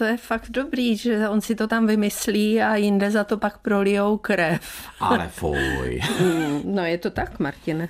To 0.00 0.08
je 0.08 0.16
fakt 0.16 0.48
dobrý, 0.48 0.96
že 0.96 1.28
on 1.28 1.44
si 1.44 1.52
to 1.54 1.68
tam 1.68 1.86
vymyslí 1.86 2.62
a 2.62 2.76
jinde 2.76 3.10
za 3.10 3.24
to 3.24 3.36
pak 3.36 3.58
prolijou 3.58 4.16
krev. 4.16 4.64
Ale 5.00 5.28
fuj. 5.28 6.00
No 6.64 6.84
je 6.84 6.98
to 6.98 7.10
tak, 7.10 7.38
Martine. 7.38 7.88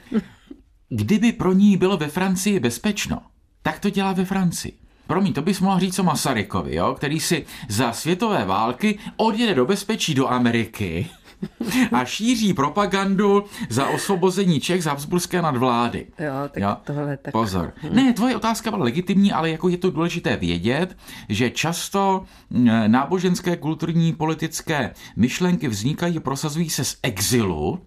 Kdyby 0.88 1.32
pro 1.32 1.52
ní 1.52 1.76
bylo 1.76 1.96
ve 1.96 2.08
Francii 2.08 2.60
bezpečno, 2.60 3.22
tak 3.62 3.78
to 3.78 3.90
dělá 3.90 4.12
ve 4.12 4.24
Francii. 4.24 4.72
Promiň, 5.06 5.32
to 5.32 5.42
bys 5.42 5.60
mohl 5.60 5.80
říct 5.80 5.98
o 5.98 6.02
Masarykovi, 6.02 6.74
jo? 6.74 6.94
který 6.94 7.20
si 7.20 7.46
za 7.68 7.92
světové 7.92 8.44
války 8.44 8.98
odjede 9.16 9.54
do 9.54 9.66
bezpečí 9.66 10.14
do 10.14 10.28
Ameriky 10.28 11.10
a 11.92 12.04
šíří 12.04 12.54
propagandu 12.54 13.44
za 13.68 13.88
osvobození 13.88 14.60
Čech 14.60 14.82
z 14.82 14.86
Habsburské 14.86 15.42
nadvlády. 15.42 16.06
Jo, 16.18 16.32
tak 16.50 16.62
jo? 16.62 16.76
tohle 16.84 17.16
tak... 17.16 17.32
Pozor. 17.32 17.72
Hmm. 17.76 17.96
Ne, 17.96 18.12
tvoje 18.12 18.36
otázka 18.36 18.70
byla 18.70 18.84
legitimní, 18.84 19.32
ale 19.32 19.50
jako 19.50 19.68
je 19.68 19.78
to 19.78 19.90
důležité 19.90 20.36
vědět, 20.36 20.96
že 21.28 21.50
často 21.50 22.24
náboženské, 22.86 23.56
kulturní, 23.56 24.12
politické 24.12 24.94
myšlenky 25.16 25.68
vznikají 25.68 26.20
prosazují 26.20 26.70
se 26.70 26.84
z 26.84 26.96
exilu, 27.02 27.80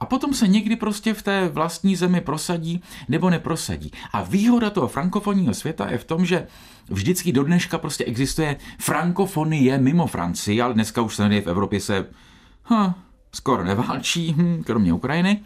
a 0.00 0.06
potom 0.06 0.34
se 0.34 0.48
někdy 0.48 0.76
prostě 0.76 1.14
v 1.14 1.22
té 1.22 1.48
vlastní 1.48 1.96
zemi 1.96 2.20
prosadí 2.20 2.82
nebo 3.08 3.30
neprosadí. 3.30 3.92
A 4.12 4.22
výhoda 4.22 4.70
toho 4.70 4.88
frankofonního 4.88 5.54
světa 5.54 5.90
je 5.90 5.98
v 5.98 6.04
tom, 6.04 6.24
že 6.24 6.46
vždycky 6.88 7.32
do 7.32 7.44
dneška 7.44 7.78
prostě 7.78 8.04
existuje 8.04 8.56
frankofonie 8.78 9.78
mimo 9.78 10.06
Francii, 10.06 10.60
ale 10.60 10.74
dneska 10.74 11.02
už 11.02 11.16
se 11.16 11.28
v 11.28 11.46
Evropě 11.46 11.80
se 11.80 12.06
ha, 12.64 12.94
skoro 13.32 13.64
neválčí, 13.64 14.34
hm, 14.36 14.62
kromě 14.66 14.92
Ukrajiny. 14.92 15.40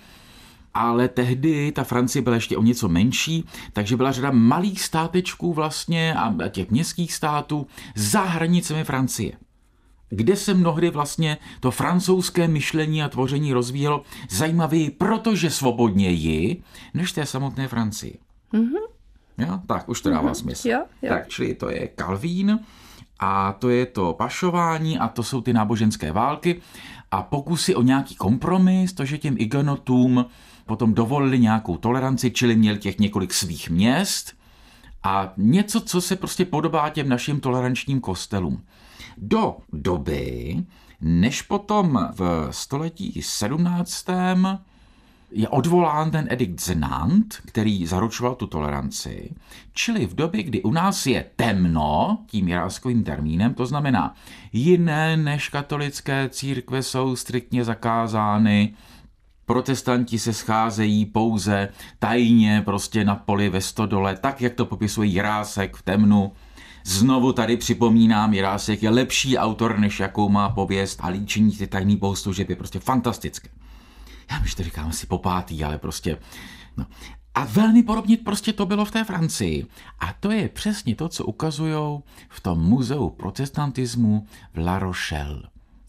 Ale 0.74 1.08
tehdy 1.08 1.72
ta 1.72 1.84
Francie 1.84 2.22
byla 2.22 2.36
ještě 2.36 2.56
o 2.56 2.62
něco 2.62 2.88
menší, 2.88 3.44
takže 3.72 3.96
byla 3.96 4.12
řada 4.12 4.30
malých 4.30 4.80
státečků 4.80 5.52
vlastně 5.52 6.14
a 6.14 6.48
těch 6.48 6.70
městských 6.70 7.14
států 7.14 7.66
za 7.94 8.20
hranicemi 8.20 8.84
Francie 8.84 9.32
kde 10.10 10.36
se 10.36 10.54
mnohdy 10.54 10.90
vlastně 10.90 11.38
to 11.60 11.70
francouzské 11.70 12.48
myšlení 12.48 13.02
a 13.02 13.08
tvoření 13.08 13.52
rozvíjelo 13.52 14.02
zajímavěji, 14.30 14.90
protože 14.90 15.50
svobodněji, 15.50 16.62
než 16.94 17.12
té 17.12 17.26
samotné 17.26 17.68
Francii. 17.68 18.18
Mm-hmm. 18.52 18.88
Jo, 19.38 19.60
tak 19.66 19.88
už 19.88 20.00
to 20.00 20.10
dává 20.10 20.30
mm-hmm. 20.30 20.34
smysl. 20.34 20.68
Jo, 20.68 20.84
jo. 21.02 21.08
Tak, 21.08 21.28
čili 21.28 21.54
to 21.54 21.70
je 21.70 21.88
Calvín 21.98 22.60
a 23.18 23.52
to 23.52 23.68
je 23.68 23.86
to 23.86 24.12
pašování 24.12 24.98
a 24.98 25.08
to 25.08 25.22
jsou 25.22 25.40
ty 25.40 25.52
náboženské 25.52 26.12
války 26.12 26.60
a 27.10 27.22
pokusy 27.22 27.74
o 27.74 27.82
nějaký 27.82 28.14
kompromis, 28.14 28.92
to, 28.92 29.04
že 29.04 29.18
těm 29.18 29.34
igenotům 29.38 30.26
potom 30.66 30.94
dovolili 30.94 31.38
nějakou 31.38 31.76
toleranci, 31.76 32.30
čili 32.30 32.56
měl 32.56 32.76
těch 32.76 32.98
několik 32.98 33.34
svých 33.34 33.70
měst 33.70 34.32
a 35.02 35.32
něco, 35.36 35.80
co 35.80 36.00
se 36.00 36.16
prostě 36.16 36.44
podobá 36.44 36.88
těm 36.88 37.08
našim 37.08 37.40
tolerančním 37.40 38.00
kostelům 38.00 38.64
do 39.18 39.56
doby, 39.72 40.56
než 41.00 41.42
potom 41.42 42.08
v 42.12 42.48
století 42.50 43.22
17. 43.22 44.06
je 45.30 45.48
odvolán 45.48 46.10
ten 46.10 46.26
edikt 46.30 46.60
z 46.60 46.74
Nantes, 46.74 47.40
který 47.46 47.86
zaručoval 47.86 48.34
tu 48.34 48.46
toleranci, 48.46 49.34
čili 49.72 50.06
v 50.06 50.14
době, 50.14 50.42
kdy 50.42 50.62
u 50.62 50.72
nás 50.72 51.06
je 51.06 51.24
temno, 51.36 52.18
tím 52.26 52.48
jiráskovým 52.48 53.04
termínem, 53.04 53.54
to 53.54 53.66
znamená 53.66 54.14
jiné 54.52 55.16
než 55.16 55.48
katolické 55.48 56.28
církve 56.28 56.82
jsou 56.82 57.16
striktně 57.16 57.64
zakázány, 57.64 58.74
protestanti 59.46 60.18
se 60.18 60.32
scházejí 60.32 61.06
pouze 61.06 61.68
tajně 61.98 62.62
prostě 62.64 63.04
na 63.04 63.14
poli 63.14 63.48
ve 63.48 63.60
stodole, 63.60 64.16
tak 64.16 64.40
jak 64.40 64.54
to 64.54 64.66
popisuje 64.66 65.08
Jirásek 65.08 65.76
v 65.76 65.82
temnu, 65.82 66.32
Znovu 66.84 67.32
tady 67.32 67.56
připomínám, 67.56 68.34
Jirásek 68.34 68.82
je 68.82 68.90
lepší 68.90 69.38
autor, 69.38 69.78
než 69.78 70.00
jakou 70.00 70.28
má 70.28 70.48
pověst 70.48 70.98
a 71.02 71.08
líčení 71.08 71.52
ty 71.52 71.66
tajný 71.66 71.96
bohoslužeb 71.96 72.50
je 72.50 72.56
prostě 72.56 72.80
fantastické. 72.80 73.48
Já 74.30 74.40
už 74.40 74.54
to 74.54 74.62
říkám 74.62 74.88
asi 74.88 75.06
po 75.06 75.18
pátý, 75.18 75.64
ale 75.64 75.78
prostě... 75.78 76.18
No. 76.76 76.86
A 77.34 77.44
velmi 77.44 77.82
podobně 77.82 78.16
prostě 78.16 78.52
to 78.52 78.66
bylo 78.66 78.84
v 78.84 78.90
té 78.90 79.04
Francii. 79.04 79.66
A 80.00 80.12
to 80.20 80.30
je 80.30 80.48
přesně 80.48 80.94
to, 80.94 81.08
co 81.08 81.24
ukazují 81.24 82.00
v 82.28 82.40
tom 82.40 82.60
muzeu 82.60 83.10
protestantismu 83.10 84.26
v 84.54 84.58
La 84.58 84.78
Rochelle. 84.78 85.42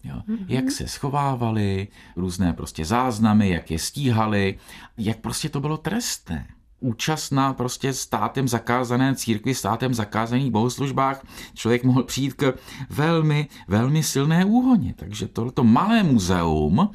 Jo. 0.04 0.14
Mm-hmm. 0.28 0.44
Jak 0.48 0.70
se 0.70 0.88
schovávali, 0.88 1.88
různé 2.16 2.52
prostě 2.52 2.84
záznamy, 2.84 3.48
jak 3.48 3.70
je 3.70 3.78
stíhali, 3.78 4.58
jak 4.98 5.18
prostě 5.18 5.48
to 5.48 5.60
bylo 5.60 5.76
trestné 5.76 6.46
účast 6.80 7.30
na 7.30 7.52
prostě 7.52 7.92
státem 7.92 8.48
zakázané 8.48 9.14
církvi, 9.14 9.54
státem 9.54 9.94
zakázaných 9.94 10.50
bohoslužbách, 10.50 11.26
člověk 11.54 11.84
mohl 11.84 12.02
přijít 12.02 12.34
k 12.34 12.54
velmi, 12.90 13.48
velmi 13.68 14.02
silné 14.02 14.44
úhoně. 14.44 14.94
Takže 14.96 15.28
tohleto 15.28 15.64
malé 15.64 16.02
muzeum 16.02 16.90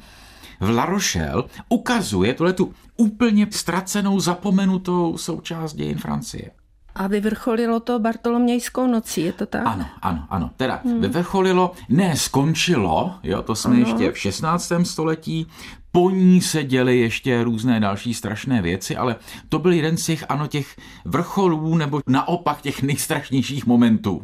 v 0.60 0.70
La 0.70 0.84
Rochelle 0.84 1.42
ukazuje 1.68 2.34
tohle 2.34 2.52
tu 2.52 2.72
úplně 2.96 3.46
ztracenou, 3.50 4.20
zapomenutou 4.20 5.18
součást 5.18 5.74
dějin 5.74 5.98
Francie. 5.98 6.50
A 6.94 7.06
vyvrcholilo 7.06 7.80
to 7.80 7.98
Bartolomějskou 7.98 8.86
nocí, 8.86 9.20
je 9.20 9.32
to 9.32 9.46
tak? 9.46 9.62
Ano, 9.66 9.86
ano, 10.02 10.26
ano. 10.30 10.50
Teda 10.56 10.80
hmm. 10.84 11.00
vyvrcholilo, 11.00 11.72
ne, 11.88 12.16
skončilo, 12.16 13.14
jo, 13.22 13.42
to 13.42 13.54
jsme 13.54 13.76
ano. 13.76 13.86
ještě 13.86 14.12
v 14.12 14.18
16. 14.18 14.72
století, 14.82 15.46
po 15.92 16.10
ní 16.10 16.40
se 16.40 16.64
děly 16.64 16.98
ještě 16.98 17.44
různé 17.44 17.80
další 17.80 18.14
strašné 18.14 18.62
věci, 18.62 18.96
ale 18.96 19.16
to 19.48 19.58
byl 19.58 19.72
jeden 19.72 19.96
z 19.96 20.06
těch, 20.06 20.24
ano, 20.28 20.46
těch 20.46 20.76
vrcholů, 21.04 21.76
nebo 21.76 22.00
naopak 22.06 22.60
těch 22.60 22.82
nejstrašnějších 22.82 23.66
momentů. 23.66 24.22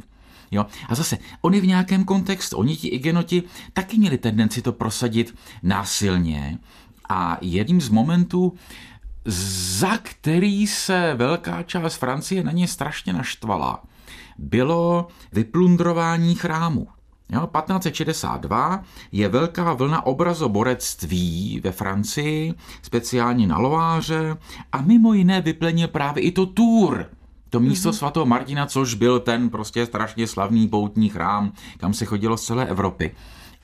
Jo? 0.53 0.67
A 0.89 0.95
zase, 0.95 1.19
oni 1.41 1.61
v 1.61 1.67
nějakém 1.67 2.05
kontextu, 2.05 2.57
oni 2.57 2.77
ti 2.77 2.89
igenoti 2.89 3.43
taky 3.73 3.99
měli 3.99 4.19
tendenci 4.19 4.63
to 4.63 4.73
prosadit 4.73 5.35
násilně. 5.63 6.59
A 7.09 7.39
jedním 7.41 7.81
z 7.81 7.89
momentů, 7.89 8.53
za 9.25 9.97
který 10.03 10.67
se 10.67 11.15
velká 11.15 11.63
část 11.63 11.95
Francie 11.95 12.45
na 12.45 12.53
ně 12.53 12.69
strašně 12.69 13.13
naštvala, 13.13 13.83
bylo 14.39 15.09
vyplundrování 15.33 16.35
chrámu. 16.35 16.89
Jo, 17.31 17.49
1562 17.53 18.85
je 19.13 19.29
velká 19.29 19.73
vlna 19.73 20.07
obrazoborectví 20.07 21.61
ve 21.65 21.73
Francii, 21.73 22.55
speciálně 22.83 23.47
na 23.47 23.59
Loáře 23.59 24.37
a 24.73 24.83
mimo 24.83 25.15
jiné 25.15 25.41
vyplenil 25.41 25.89
právě 25.89 26.23
i 26.23 26.33
to 26.33 26.47
Tour, 26.47 27.07
to 27.53 27.61
místo 27.61 27.91
mm-hmm. 27.91 27.97
svatého 27.97 28.27
Martina, 28.27 28.67
což 28.67 28.95
byl 28.95 29.21
ten 29.21 29.51
prostě 29.51 29.87
strašně 29.87 30.27
slavný 30.27 30.69
poutní 30.69 31.09
chrám, 31.09 31.53
kam 31.79 31.95
se 31.95 32.05
chodilo 32.05 32.37
z 32.37 32.45
celé 32.45 32.67
Evropy. 32.67 33.15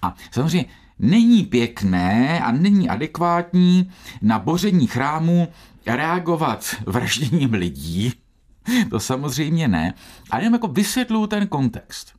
A 0.02 0.14
samozřejmě 0.30 0.64
není 0.98 1.42
pěkné 1.42 2.40
a 2.40 2.52
není 2.52 2.88
adekvátní 2.88 3.90
na 4.22 4.38
boření 4.38 4.86
chrámu 4.86 5.48
reagovat 5.86 6.76
vražděním 6.86 7.52
lidí, 7.52 8.12
to 8.90 9.00
samozřejmě 9.00 9.68
ne, 9.68 9.94
ale 10.30 10.42
jenom 10.42 10.54
jako 10.54 10.68
vysvětluju 10.68 11.26
ten 11.26 11.46
kontext. 11.46 12.12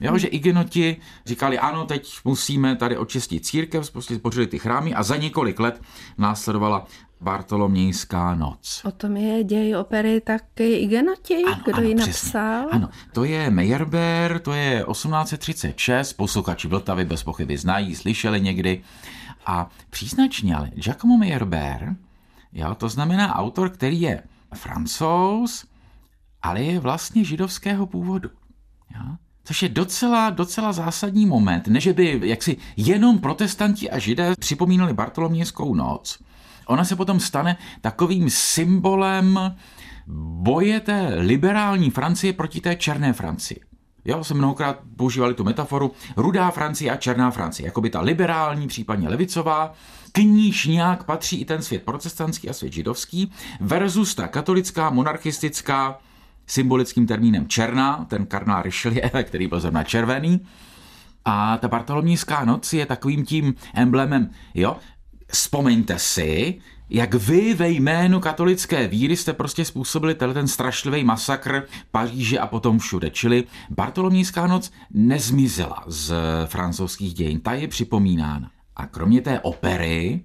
Jo, 0.00 0.18
že 0.18 0.26
igenoti 0.26 0.96
říkali, 1.26 1.58
ano, 1.58 1.84
teď 1.84 2.12
musíme 2.24 2.76
tady 2.76 2.96
očistit 2.96 3.46
církev, 3.46 3.90
prostě 3.90 4.18
pořili 4.18 4.46
ty 4.46 4.58
chrámy 4.58 4.94
a 4.94 5.02
za 5.02 5.16
několik 5.16 5.60
let 5.60 5.82
následovala 6.18 6.86
Bartolomějská 7.20 8.34
noc. 8.34 8.82
O 8.84 8.90
tom 8.90 9.16
je 9.16 9.44
děj 9.44 9.76
opery 9.76 10.20
taky 10.20 10.76
Igenoti, 10.76 11.42
ano, 11.46 11.62
kdo 11.64 11.76
ano, 11.76 11.86
ji 11.86 11.94
napsal? 11.94 12.66
Ano, 12.70 12.88
to 13.12 13.24
je 13.24 13.50
Meyerbeer, 13.50 14.38
to 14.38 14.52
je 14.52 14.84
1836, 14.92 16.12
posluchači 16.12 16.68
Vltavy 16.68 17.04
bez 17.04 17.22
pochyby 17.22 17.56
znají, 17.56 17.94
slyšeli 17.94 18.40
někdy. 18.40 18.82
A 19.46 19.70
příznačně 19.90 20.56
ale 20.56 20.70
Giacomo 20.74 21.16
Meyerbeer, 21.16 21.96
jo, 22.52 22.74
to 22.74 22.88
znamená 22.88 23.34
autor, 23.34 23.70
který 23.70 24.00
je 24.00 24.22
francouz, 24.54 25.66
ale 26.42 26.62
je 26.62 26.80
vlastně 26.80 27.24
židovského 27.24 27.86
původu. 27.86 28.30
Jo? 28.94 29.16
Což 29.44 29.62
je 29.62 29.68
docela, 29.68 30.30
docela 30.30 30.72
zásadní 30.72 31.26
moment, 31.26 31.66
než 31.68 31.88
by 31.88 32.20
jaksi 32.24 32.56
jenom 32.76 33.18
protestanti 33.18 33.90
a 33.90 33.98
židé 33.98 34.34
připomínali 34.38 34.92
Bartolomějskou 34.92 35.74
noc. 35.74 36.18
Ona 36.66 36.84
se 36.84 36.96
potom 36.96 37.20
stane 37.20 37.56
takovým 37.80 38.30
symbolem 38.30 39.56
boje 40.06 40.80
té 40.80 41.12
liberální 41.18 41.90
Francie 41.90 42.32
proti 42.32 42.60
té 42.60 42.76
černé 42.76 43.12
Francii. 43.12 43.60
Jo, 44.04 44.24
se 44.24 44.34
mnohokrát 44.34 44.78
používali 44.96 45.34
tu 45.34 45.44
metaforu 45.44 45.92
rudá 46.16 46.50
Francie 46.50 46.90
a 46.90 46.96
černá 46.96 47.30
Francie, 47.30 47.66
jako 47.66 47.80
by 47.80 47.90
ta 47.90 48.00
liberální, 48.00 48.68
případně 48.68 49.08
levicová, 49.08 49.72
k 50.12 50.18
níž 50.18 50.66
nějak 50.66 51.04
patří 51.04 51.40
i 51.40 51.44
ten 51.44 51.62
svět 51.62 51.82
protestantský 51.82 52.50
a 52.50 52.52
svět 52.52 52.72
židovský, 52.72 53.32
versus 53.60 54.14
ta 54.14 54.28
katolická, 54.28 54.90
monarchistická, 54.90 55.98
symbolickým 56.46 57.06
termínem 57.06 57.48
černá, 57.48 58.06
ten 58.08 58.26
kardinál 58.26 58.62
Richelieu, 58.62 59.10
který 59.22 59.46
byl 59.46 59.60
zrovna 59.60 59.84
červený. 59.84 60.40
A 61.24 61.58
ta 61.58 61.68
Bartolomíská 61.68 62.44
noc 62.44 62.72
je 62.72 62.86
takovým 62.86 63.24
tím 63.24 63.54
emblemem, 63.74 64.30
jo, 64.54 64.76
vzpomeňte 65.28 65.98
si, 65.98 66.60
jak 66.90 67.14
vy 67.14 67.54
ve 67.54 67.70
jménu 67.70 68.20
katolické 68.20 68.88
víry 68.88 69.16
jste 69.16 69.32
prostě 69.32 69.64
způsobili 69.64 70.14
ten 70.14 70.48
strašlivý 70.48 71.04
masakr 71.04 71.62
Paříže 71.90 72.38
a 72.38 72.46
potom 72.46 72.78
všude. 72.78 73.10
Čili 73.10 73.44
Bartolomíská 73.70 74.46
noc 74.46 74.72
nezmizela 74.90 75.84
z 75.86 76.14
francouzských 76.46 77.14
dějin, 77.14 77.40
ta 77.40 77.52
je 77.52 77.68
připomínána. 77.68 78.50
A 78.76 78.86
kromě 78.86 79.20
té 79.20 79.40
opery 79.40 80.24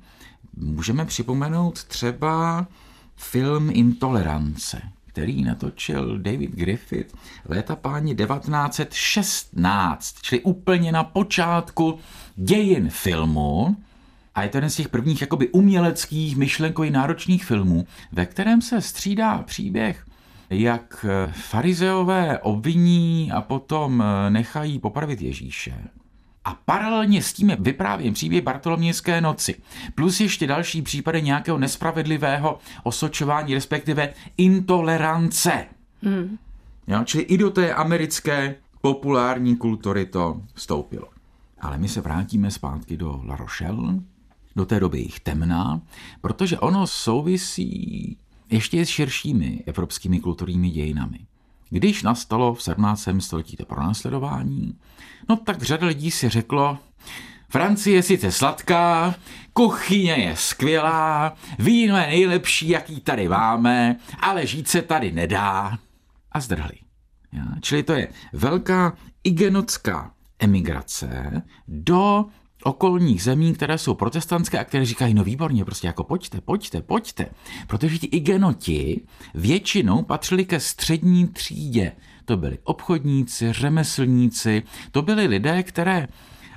můžeme 0.57 1.05
připomenout 1.05 1.83
třeba 1.83 2.67
film 3.15 3.69
Intolerance, 3.73 4.81
který 5.07 5.43
natočil 5.43 6.19
David 6.19 6.51
Griffith 6.51 7.15
léta 7.45 7.75
páni 7.75 8.15
1916, 8.15 10.15
čili 10.21 10.41
úplně 10.41 10.91
na 10.91 11.03
počátku 11.03 11.99
dějin 12.35 12.89
filmu. 12.89 13.77
A 14.35 14.43
je 14.43 14.49
to 14.49 14.57
jeden 14.57 14.69
z 14.69 14.75
těch 14.75 14.89
prvních 14.89 15.21
jakoby 15.21 15.49
uměleckých, 15.49 16.37
myšlenkových 16.37 16.91
náročných 16.91 17.45
filmů, 17.45 17.87
ve 18.11 18.25
kterém 18.25 18.61
se 18.61 18.81
střídá 18.81 19.37
příběh 19.37 20.05
jak 20.49 21.05
farizeové 21.31 22.39
obviní 22.39 23.31
a 23.31 23.41
potom 23.41 24.03
nechají 24.29 24.79
popravit 24.79 25.21
Ježíše 25.21 25.73
a 26.45 26.53
paralelně 26.65 27.23
s 27.23 27.33
tím 27.33 27.49
je 27.49 27.57
vyprávěn 27.59 28.13
příběh 28.13 28.43
Bartolomějské 28.43 29.21
noci. 29.21 29.55
Plus 29.95 30.19
ještě 30.19 30.47
další 30.47 30.81
případy 30.81 31.21
nějakého 31.21 31.57
nespravedlivého 31.57 32.59
osočování, 32.83 33.53
respektive 33.53 34.13
intolerance. 34.37 35.65
Hmm. 36.03 36.37
Jo, 36.87 37.03
čili 37.05 37.23
i 37.23 37.37
do 37.37 37.49
té 37.49 37.73
americké 37.73 38.55
populární 38.81 39.55
kultury 39.55 40.05
to 40.05 40.41
vstoupilo. 40.53 41.07
Ale 41.61 41.77
my 41.77 41.87
se 41.87 42.01
vrátíme 42.01 42.51
zpátky 42.51 42.97
do 42.97 43.21
La 43.25 43.35
Rochelle, 43.35 43.93
do 44.55 44.65
té 44.65 44.79
doby 44.79 44.99
jich 44.99 45.19
temná, 45.19 45.81
protože 46.21 46.59
ono 46.59 46.87
souvisí 46.87 48.17
ještě 48.49 48.85
s 48.85 48.89
širšími 48.89 49.63
evropskými 49.65 50.19
kulturními 50.19 50.69
dějinami. 50.69 51.19
Když 51.69 52.03
nastalo 52.03 52.53
v 52.53 52.63
17. 52.63 53.07
století 53.19 53.57
to 53.57 53.65
pronásledování, 53.65 54.75
no 55.29 55.35
tak 55.35 55.63
řada 55.63 55.87
lidí 55.87 56.11
si 56.11 56.29
řeklo, 56.29 56.77
Francie 57.49 57.95
je 57.95 58.03
sice 58.03 58.31
sladká, 58.31 59.15
kuchyně 59.53 60.11
je 60.13 60.35
skvělá, 60.35 61.35
víno 61.59 61.97
je 61.97 62.07
nejlepší, 62.07 62.69
jaký 62.69 63.01
tady 63.01 63.27
máme, 63.27 63.95
ale 64.19 64.47
žít 64.47 64.67
se 64.67 64.81
tady 64.81 65.11
nedá. 65.11 65.77
A 66.31 66.39
zdrhli. 66.39 66.77
Ja, 67.33 67.43
čili 67.61 67.83
to 67.83 67.93
je 67.93 68.07
velká 68.33 68.93
igenocká 69.23 70.11
emigrace 70.39 71.41
do 71.67 72.25
okolních 72.63 73.23
zemí, 73.23 73.53
které 73.53 73.77
jsou 73.77 73.93
protestantské 73.93 74.59
a 74.59 74.63
které 74.63 74.85
říkají, 74.85 75.13
no 75.13 75.23
výborně, 75.23 75.65
prostě 75.65 75.87
jako 75.87 76.03
pojďte, 76.03 76.41
pojďte, 76.41 76.81
pojďte. 76.81 77.25
Protože 77.67 77.97
ti 77.97 78.07
igenoti 78.07 79.01
většinou 79.33 80.03
patřili 80.03 80.45
ke 80.45 80.59
střední 80.59 81.27
třídě. 81.27 81.91
To 82.25 82.37
byli 82.37 82.57
obchodníci, 82.63 83.53
řemeslníci, 83.53 84.63
to 84.91 85.01
byli 85.01 85.27
lidé, 85.27 85.63
které 85.63 86.07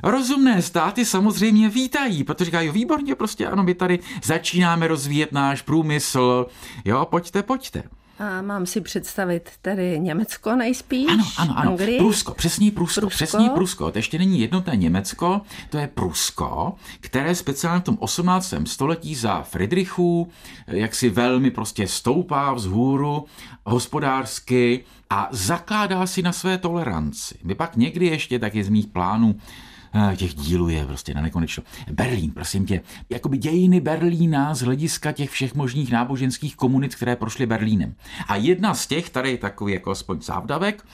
Rozumné 0.04 0.62
státy 0.62 1.04
samozřejmě 1.04 1.68
vítají, 1.68 2.24
protože 2.24 2.44
říkají, 2.44 2.70
výborně, 2.70 3.14
prostě 3.14 3.46
ano, 3.46 3.62
my 3.62 3.74
tady 3.74 3.98
začínáme 4.24 4.88
rozvíjet 4.88 5.32
náš 5.32 5.62
průmysl, 5.62 6.46
jo, 6.84 7.06
pojďte, 7.10 7.42
pojďte. 7.42 7.82
A 8.18 8.42
mám 8.42 8.66
si 8.66 8.80
představit 8.80 9.50
tedy 9.62 10.00
Německo 10.00 10.56
nejspíš? 10.56 11.12
Ano, 11.12 11.24
ano, 11.38 11.58
ano. 11.58 11.70
Anglii? 11.70 11.98
Prusko, 11.98 12.34
přesně 12.34 12.70
Prusko, 12.70 13.00
Prusko, 13.00 13.16
přesně 13.16 13.50
Prusko. 13.50 13.90
To 13.90 13.98
ještě 13.98 14.18
není 14.18 14.40
jednotné 14.40 14.76
Německo, 14.76 15.40
to 15.70 15.78
je 15.78 15.86
Prusko, 15.86 16.74
které 17.00 17.34
speciálně 17.34 17.80
v 17.80 17.84
tom 17.84 17.96
18. 18.00 18.54
století 18.64 19.14
za 19.14 19.42
Friedrichů 19.42 20.28
jak 20.66 20.94
si 20.94 21.10
velmi 21.10 21.50
prostě 21.50 21.86
stoupá 21.86 22.52
vzhůru 22.52 23.24
hospodářsky 23.66 24.84
a 25.10 25.28
zakládá 25.30 26.06
si 26.06 26.22
na 26.22 26.32
své 26.32 26.58
toleranci. 26.58 27.38
My 27.44 27.54
pak 27.54 27.76
někdy 27.76 28.06
ještě, 28.06 28.38
tak 28.38 28.54
je 28.54 28.64
z 28.64 28.68
mých 28.68 28.86
plánů, 28.86 29.34
Eh, 29.34 29.73
těch 30.16 30.34
dílů 30.34 30.68
je 30.68 30.86
prostě 30.86 31.14
na 31.14 31.20
nekonečno. 31.20 31.62
Berlín, 31.90 32.30
prosím 32.30 32.66
tě, 32.66 32.80
jakoby 33.10 33.38
dějiny 33.38 33.80
Berlína 33.80 34.54
z 34.54 34.60
hlediska 34.60 35.12
těch 35.12 35.30
všech 35.30 35.54
možných 35.54 35.92
náboženských 35.92 36.56
komunit, 36.56 36.94
které 36.94 37.16
prošly 37.16 37.46
Berlínem. 37.46 37.94
A 38.28 38.36
jedna 38.36 38.74
z 38.74 38.86
těch, 38.86 39.10
tady 39.10 39.30
je 39.30 39.38
takový 39.38 39.72
jako 39.72 39.90
aspoň 39.90 40.20
závdavek, 40.20 40.84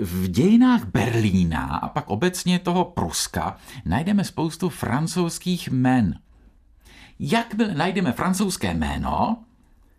v 0.00 0.28
dějinách 0.28 0.84
Berlína 0.84 1.64
a 1.64 1.88
pak 1.88 2.10
obecně 2.10 2.58
toho 2.58 2.84
Pruska 2.84 3.56
najdeme 3.84 4.24
spoustu 4.24 4.68
francouzských 4.68 5.68
jmen. 5.68 6.18
Jak 7.18 7.54
najdeme 7.76 8.12
francouzské 8.12 8.74
jméno, 8.74 9.36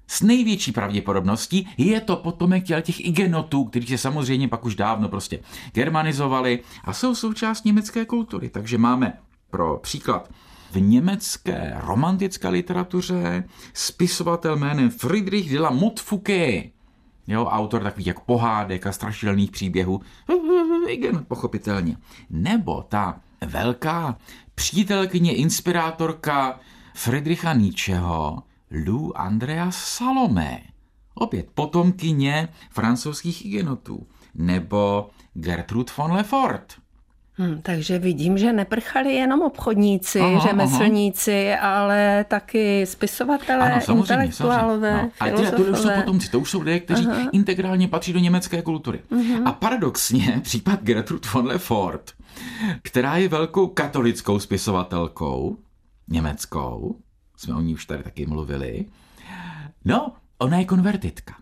s 0.07 0.21
největší 0.21 0.71
pravděpodobností 0.71 1.67
je 1.77 2.01
to 2.01 2.15
potomek 2.15 2.63
těch 2.63 3.05
igenotů, 3.05 3.63
kteří 3.63 3.87
se 3.87 3.97
samozřejmě 3.97 4.47
pak 4.47 4.65
už 4.65 4.75
dávno 4.75 5.09
prostě 5.09 5.39
germanizovali 5.73 6.59
a 6.83 6.93
jsou 6.93 7.15
součást 7.15 7.65
německé 7.65 8.05
kultury. 8.05 8.49
Takže 8.49 8.77
máme 8.77 9.13
pro 9.49 9.77
příklad 9.77 10.29
v 10.71 10.81
německé 10.81 11.73
romantické 11.79 12.49
literatuře 12.49 13.43
spisovatel 13.73 14.55
jménem 14.55 14.89
Friedrich 14.89 15.51
de 15.51 15.59
la 15.59 15.69
Montfouquet, 15.69 16.71
jo, 17.27 17.45
autor 17.45 17.83
takových 17.83 18.07
jak 18.07 18.19
pohádek 18.19 18.87
a 18.87 18.91
strašidelných 18.91 19.51
příběhů, 19.51 20.01
igenot 20.87 21.27
pochopitelně. 21.27 21.97
Nebo 22.29 22.81
ta 22.89 23.19
velká 23.45 24.17
přítelkyně, 24.55 25.35
inspirátorka 25.35 26.59
Friedricha 26.93 27.53
Nietzscheho, 27.53 28.43
Lou 28.71 29.17
Andreas 29.17 29.75
Salomé, 29.75 30.61
opět 31.13 31.47
potomkyně 31.53 32.49
francouzských 32.71 33.45
hygienotů, 33.45 34.07
nebo 34.35 35.09
Gertrude 35.33 35.93
von 35.97 36.11
Lefort. 36.11 36.73
Hmm, 37.39 37.61
takže 37.61 37.99
vidím, 37.99 38.37
že 38.37 38.53
neprchali 38.53 39.13
jenom 39.13 39.41
obchodníci, 39.41 40.19
aha, 40.19 40.39
řemeslníci, 40.39 41.53
aha. 41.53 41.81
ale 41.81 42.25
taky 42.27 42.85
spisovatelé, 42.85 43.71
ano, 43.71 43.81
samozřejmě, 43.81 44.13
intelektuálové, 44.13 44.91
samozřejmě. 44.91 45.11
No. 45.21 45.27
A 45.27 45.37
tyhle, 45.37 45.51
to 45.51 45.71
už 45.71 45.79
jsou 45.79 45.89
potomci, 45.95 46.29
to 46.29 46.39
už 46.39 46.49
jsou 46.49 46.59
lidé, 46.61 46.79
kteří 46.79 47.07
aha. 47.07 47.29
integrálně 47.31 47.87
patří 47.87 48.13
do 48.13 48.19
německé 48.19 48.61
kultury. 48.61 48.99
Uh-huh. 49.11 49.41
A 49.45 49.51
paradoxně 49.51 50.39
případ 50.43 50.83
Gertrude 50.83 51.29
von 51.33 51.45
Lefort, 51.45 52.11
která 52.81 53.17
je 53.17 53.29
velkou 53.29 53.67
katolickou 53.67 54.39
spisovatelkou, 54.39 55.57
německou, 56.07 56.95
jsme 57.37 57.55
o 57.55 57.61
ní 57.61 57.73
už 57.73 57.85
tady 57.85 58.03
taky 58.03 58.25
mluvili. 58.25 58.85
No, 59.85 60.11
ona 60.37 60.57
je 60.57 60.65
konvertitka. 60.65 61.35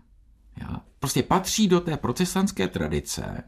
Ja? 0.60 0.80
Prostě 0.98 1.22
patří 1.22 1.68
do 1.68 1.80
té 1.80 1.96
protestantské 1.96 2.68
tradice, 2.68 3.44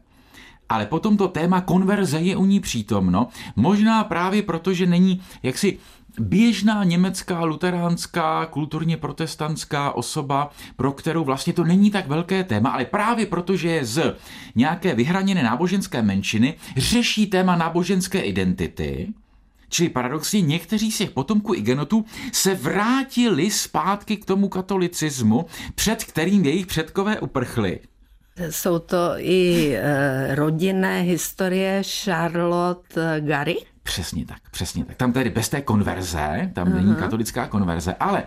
ale 0.69 0.85
potom 0.85 1.17
to 1.17 1.27
téma 1.27 1.61
konverze 1.61 2.19
je 2.19 2.35
u 2.35 2.45
ní 2.45 2.59
přítomno, 2.59 3.27
možná 3.55 4.03
právě 4.03 4.43
proto, 4.43 4.73
že 4.73 4.85
není 4.85 5.21
jaksi 5.43 5.79
běžná 6.19 6.83
německá 6.83 7.43
luteránská 7.43 8.45
kulturně 8.45 8.97
protestantská 8.97 9.91
osoba, 9.91 10.49
pro 10.75 10.91
kterou 10.91 11.23
vlastně 11.23 11.53
to 11.53 11.63
není 11.63 11.91
tak 11.91 12.07
velké 12.07 12.43
téma, 12.43 12.69
ale 12.69 12.85
právě 12.85 13.25
protože 13.25 13.69
je 13.69 13.85
z 13.85 14.15
nějaké 14.55 14.95
vyhraněné 14.95 15.43
náboženské 15.43 16.01
menšiny, 16.01 16.53
řeší 16.77 17.27
téma 17.27 17.55
náboženské 17.55 18.19
identity, 18.21 19.13
Čili 19.69 19.89
paradoxně 19.89 20.41
někteří 20.41 20.91
z 20.91 20.97
těch 20.97 21.11
potomků 21.11 21.53
igenotů 21.53 22.05
se 22.31 22.55
vrátili 22.55 23.51
zpátky 23.51 24.17
k 24.17 24.25
tomu 24.25 24.49
katolicismu, 24.49 25.45
před 25.75 26.03
kterým 26.03 26.45
jejich 26.45 26.67
předkové 26.67 27.19
uprchli. 27.19 27.79
Jsou 28.49 28.79
to 28.79 29.13
i 29.17 29.73
e, 29.75 30.35
rodinné 30.35 31.01
historie 31.01 31.81
Charlotte 32.03 33.21
Gary? 33.21 33.57
Přesně 33.83 34.25
tak, 34.25 34.49
přesně 34.51 34.85
tak. 34.85 34.97
Tam 34.97 35.13
tedy 35.13 35.29
bez 35.29 35.49
té 35.49 35.61
konverze, 35.61 36.51
tam 36.53 36.73
není 36.73 36.95
katolická 36.95 37.47
konverze, 37.47 37.93
ale 37.99 38.23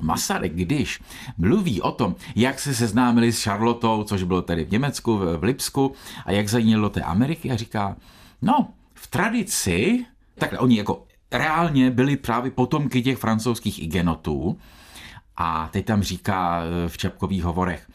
Masaryk, 0.00 0.52
když 0.52 1.00
mluví 1.38 1.82
o 1.82 1.90
tom, 1.90 2.14
jak 2.36 2.60
se 2.60 2.74
seznámili 2.74 3.32
s 3.32 3.44
Charlotou, 3.44 4.04
což 4.04 4.22
bylo 4.22 4.42
tedy 4.42 4.64
v 4.64 4.70
Německu, 4.70 5.16
v 5.16 5.42
Lipsku, 5.42 5.92
a 6.26 6.32
jak 6.32 6.48
zajímalo 6.48 6.82
do 6.82 6.88
té 6.88 7.02
Ameriky, 7.02 7.50
a 7.50 7.56
říká, 7.56 7.96
no, 8.42 8.68
v 8.94 9.06
tradici, 9.06 10.04
takhle 10.38 10.58
oni 10.58 10.78
jako 10.78 11.06
reálně 11.32 11.90
byli 11.90 12.16
právě 12.16 12.50
potomky 12.50 13.02
těch 13.02 13.18
francouzských 13.18 13.82
igenotů, 13.82 14.58
a 15.36 15.68
teď 15.72 15.86
tam 15.86 16.02
říká 16.02 16.62
v 16.88 16.98
Čapkových 16.98 17.44
hovorech, 17.44 17.86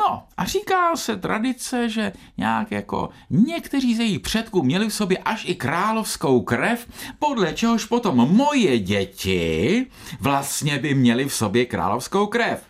No 0.00 0.22
a 0.36 0.44
říká 0.44 0.96
se 0.96 1.16
tradice, 1.16 1.88
že 1.88 2.12
nějak 2.36 2.70
jako 2.70 3.08
někteří 3.30 3.94
ze 3.94 4.02
jejich 4.02 4.20
předků 4.20 4.62
měli 4.62 4.88
v 4.88 4.94
sobě 4.94 5.18
až 5.18 5.44
i 5.48 5.54
královskou 5.54 6.40
krev, 6.40 6.86
podle 7.18 7.54
čehož 7.54 7.84
potom 7.84 8.16
moje 8.16 8.78
děti 8.78 9.86
vlastně 10.20 10.78
by 10.78 10.94
měly 10.94 11.24
v 11.24 11.34
sobě 11.34 11.66
královskou 11.66 12.26
krev. 12.26 12.64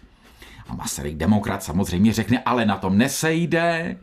A 0.68 0.74
Masaryk 0.74 1.16
demokrat 1.16 1.62
samozřejmě 1.62 2.12
řekne, 2.12 2.42
ale 2.46 2.64
na 2.64 2.76
tom 2.76 2.98
nesejde. 2.98 3.96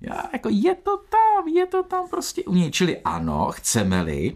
Já, 0.00 0.22
jako 0.32 0.48
je 0.52 0.74
to 0.74 0.98
je 1.46 1.66
to 1.66 1.82
tam 1.82 2.08
prostě 2.08 2.44
u 2.44 2.54
něj. 2.54 2.70
Čili 2.70 2.98
ano, 3.04 3.48
chceme-li, 3.52 4.34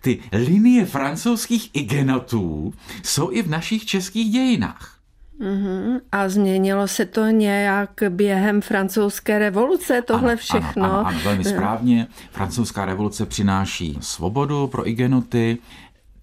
ty 0.00 0.20
linie 0.32 0.86
francouzských 0.86 1.70
igenotů 1.72 2.74
jsou 3.02 3.30
i 3.30 3.42
v 3.42 3.48
našich 3.50 3.84
českých 3.84 4.32
dějinách. 4.32 4.94
Mm-hmm. 5.40 6.00
A 6.12 6.28
změnilo 6.28 6.88
se 6.88 7.06
to 7.06 7.26
nějak 7.26 7.90
během 8.08 8.60
francouzské 8.60 9.38
revoluce, 9.38 10.02
tohle 10.02 10.32
ano, 10.32 10.38
všechno? 10.38 10.84
Ano, 10.84 10.94
ano, 10.94 11.06
ano, 11.06 11.18
velmi 11.24 11.44
správně. 11.44 12.06
Francouzská 12.30 12.84
revoluce 12.84 13.26
přináší 13.26 13.98
svobodu 14.00 14.66
pro 14.66 14.88
igenoty, 14.88 15.58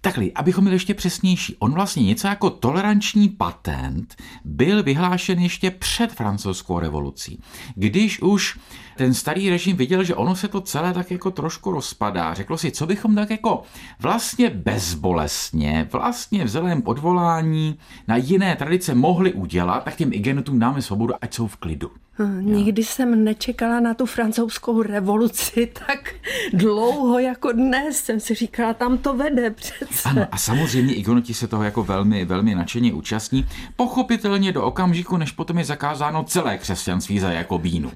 Takhle, 0.04 0.26
abychom 0.34 0.64
byli 0.64 0.76
ještě 0.76 0.94
přesnější, 0.94 1.56
on 1.58 1.72
vlastně 1.72 2.02
něco 2.02 2.28
jako 2.28 2.50
toleranční 2.50 3.28
patent 3.28 4.16
byl 4.44 4.82
vyhlášen 4.82 5.38
ještě 5.38 5.70
před 5.70 6.12
francouzskou 6.12 6.78
revolucí. 6.78 7.42
Když 7.74 8.22
už 8.22 8.58
ten 9.02 9.14
starý 9.14 9.50
režim 9.50 9.76
viděl, 9.76 10.04
že 10.04 10.14
ono 10.14 10.36
se 10.36 10.48
to 10.48 10.60
celé 10.60 10.94
tak 10.94 11.10
jako 11.10 11.30
trošku 11.30 11.70
rozpadá, 11.70 12.34
řeklo 12.34 12.58
si, 12.58 12.70
co 12.70 12.86
bychom 12.86 13.14
tak 13.14 13.30
jako 13.30 13.62
vlastně 14.00 14.50
bezbolestně, 14.50 15.88
vlastně 15.92 16.44
vzhledem 16.44 16.82
odvolání 16.84 17.78
na 18.08 18.16
jiné 18.16 18.56
tradice 18.56 18.94
mohli 18.94 19.32
udělat, 19.32 19.84
tak 19.84 19.96
těm 19.96 20.12
igenotům 20.12 20.58
dáme 20.58 20.82
svobodu, 20.82 21.14
ať 21.20 21.34
jsou 21.34 21.46
v 21.46 21.56
klidu. 21.56 21.90
Hm, 22.18 22.54
nikdy 22.54 22.84
jsem 22.84 23.24
nečekala 23.24 23.80
na 23.80 23.94
tu 23.94 24.06
francouzskou 24.06 24.82
revoluci 24.82 25.66
tak 25.86 26.14
dlouho 26.52 27.18
jako 27.18 27.52
dnes. 27.52 27.96
Jsem 27.96 28.20
si 28.20 28.34
říkala, 28.34 28.74
tam 28.74 28.98
to 28.98 29.14
vede 29.14 29.50
přece. 29.50 30.08
Ano, 30.08 30.26
a 30.32 30.38
samozřejmě 30.38 30.94
igonoti 30.94 31.34
se 31.34 31.48
toho 31.48 31.62
jako 31.62 31.84
velmi, 31.84 32.24
velmi 32.24 32.54
nadšeně 32.54 32.92
účastní. 32.92 33.46
Pochopitelně 33.76 34.52
do 34.52 34.64
okamžiku, 34.64 35.16
než 35.16 35.32
potom 35.32 35.58
je 35.58 35.64
zakázáno 35.64 36.24
celé 36.24 36.58
křesťanství 36.58 37.18
za 37.18 37.32
Jakobínu. 37.32 37.92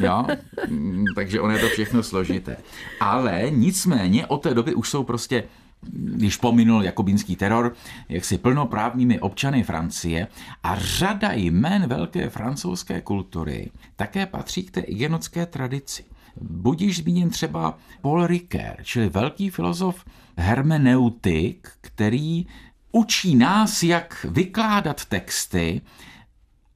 Jo? 0.00 0.26
Mm, 0.68 1.04
takže 1.14 1.40
ono 1.40 1.52
je 1.52 1.58
to 1.58 1.68
všechno 1.68 2.02
složité. 2.02 2.56
Ale 3.00 3.46
nicméně 3.50 4.26
od 4.26 4.42
té 4.42 4.54
doby 4.54 4.74
už 4.74 4.90
jsou 4.90 5.04
prostě 5.04 5.44
když 5.82 6.36
pominul 6.36 6.84
jakobínský 6.84 7.36
teror, 7.36 7.74
jak 8.08 8.24
si 8.24 8.38
plnoprávnými 8.38 9.20
občany 9.20 9.62
Francie 9.62 10.26
a 10.62 10.76
řada 10.78 11.32
jmen 11.32 11.86
velké 11.86 12.30
francouzské 12.30 13.00
kultury 13.00 13.70
také 13.96 14.26
patří 14.26 14.62
k 14.62 14.70
té 14.70 14.80
igenotské 14.80 15.46
tradici. 15.46 16.04
Budíš 16.40 16.96
zmíněn 16.96 17.30
třeba 17.30 17.78
Paul 18.00 18.26
Ricoeur, 18.26 18.76
čili 18.82 19.08
velký 19.08 19.50
filozof 19.50 20.04
hermeneutik, 20.36 21.68
který 21.80 22.46
učí 22.92 23.36
nás, 23.36 23.82
jak 23.82 24.26
vykládat 24.30 25.04
texty 25.04 25.80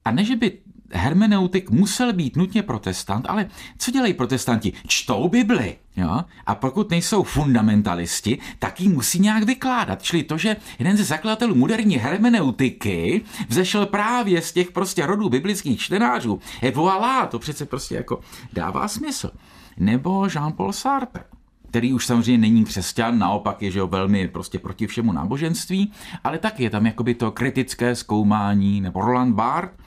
a 0.05 0.11
ne, 0.11 0.25
že 0.25 0.35
by 0.35 0.57
hermeneutik 0.93 1.69
musel 1.69 2.13
být 2.13 2.35
nutně 2.35 2.63
protestant, 2.63 3.25
ale 3.29 3.49
co 3.77 3.91
dělají 3.91 4.13
protestanti? 4.13 4.73
Čtou 4.87 5.29
Bibli. 5.29 5.75
Jo? 5.97 6.21
A 6.45 6.55
pokud 6.55 6.89
nejsou 6.89 7.23
fundamentalisti, 7.23 8.39
tak 8.59 8.81
ji 8.81 8.89
musí 8.89 9.19
nějak 9.19 9.43
vykládat. 9.43 10.01
Čili 10.01 10.23
to, 10.23 10.37
že 10.37 10.55
jeden 10.79 10.97
ze 10.97 11.03
zakladatelů 11.03 11.55
moderní 11.55 11.95
hermeneutiky 11.95 13.21
vzešel 13.49 13.85
právě 13.85 14.41
z 14.41 14.51
těch 14.51 14.71
prostě 14.71 15.05
rodů 15.05 15.29
biblických 15.29 15.79
čtenářů, 15.79 16.39
je 16.61 16.71
voilà, 16.71 17.25
to 17.25 17.39
přece 17.39 17.65
prostě 17.65 17.95
jako 17.95 18.19
dává 18.53 18.87
smysl. 18.87 19.31
Nebo 19.77 20.21
Jean-Paul 20.23 20.71
Sartre 20.71 21.23
který 21.73 21.93
už 21.93 22.05
samozřejmě 22.05 22.37
není 22.37 22.65
křesťan, 22.65 23.19
naopak 23.19 23.61
je 23.61 23.71
že 23.71 23.79
jo, 23.79 23.87
velmi 23.87 24.27
prostě 24.27 24.59
proti 24.59 24.87
všemu 24.87 25.11
náboženství, 25.11 25.91
ale 26.23 26.37
taky 26.37 26.63
je 26.63 26.69
tam 26.69 26.85
jakoby 26.85 27.13
to 27.13 27.31
kritické 27.31 27.95
zkoumání, 27.95 28.81
nebo 28.81 29.01
Roland 29.01 29.35
Barthes, 29.35 29.82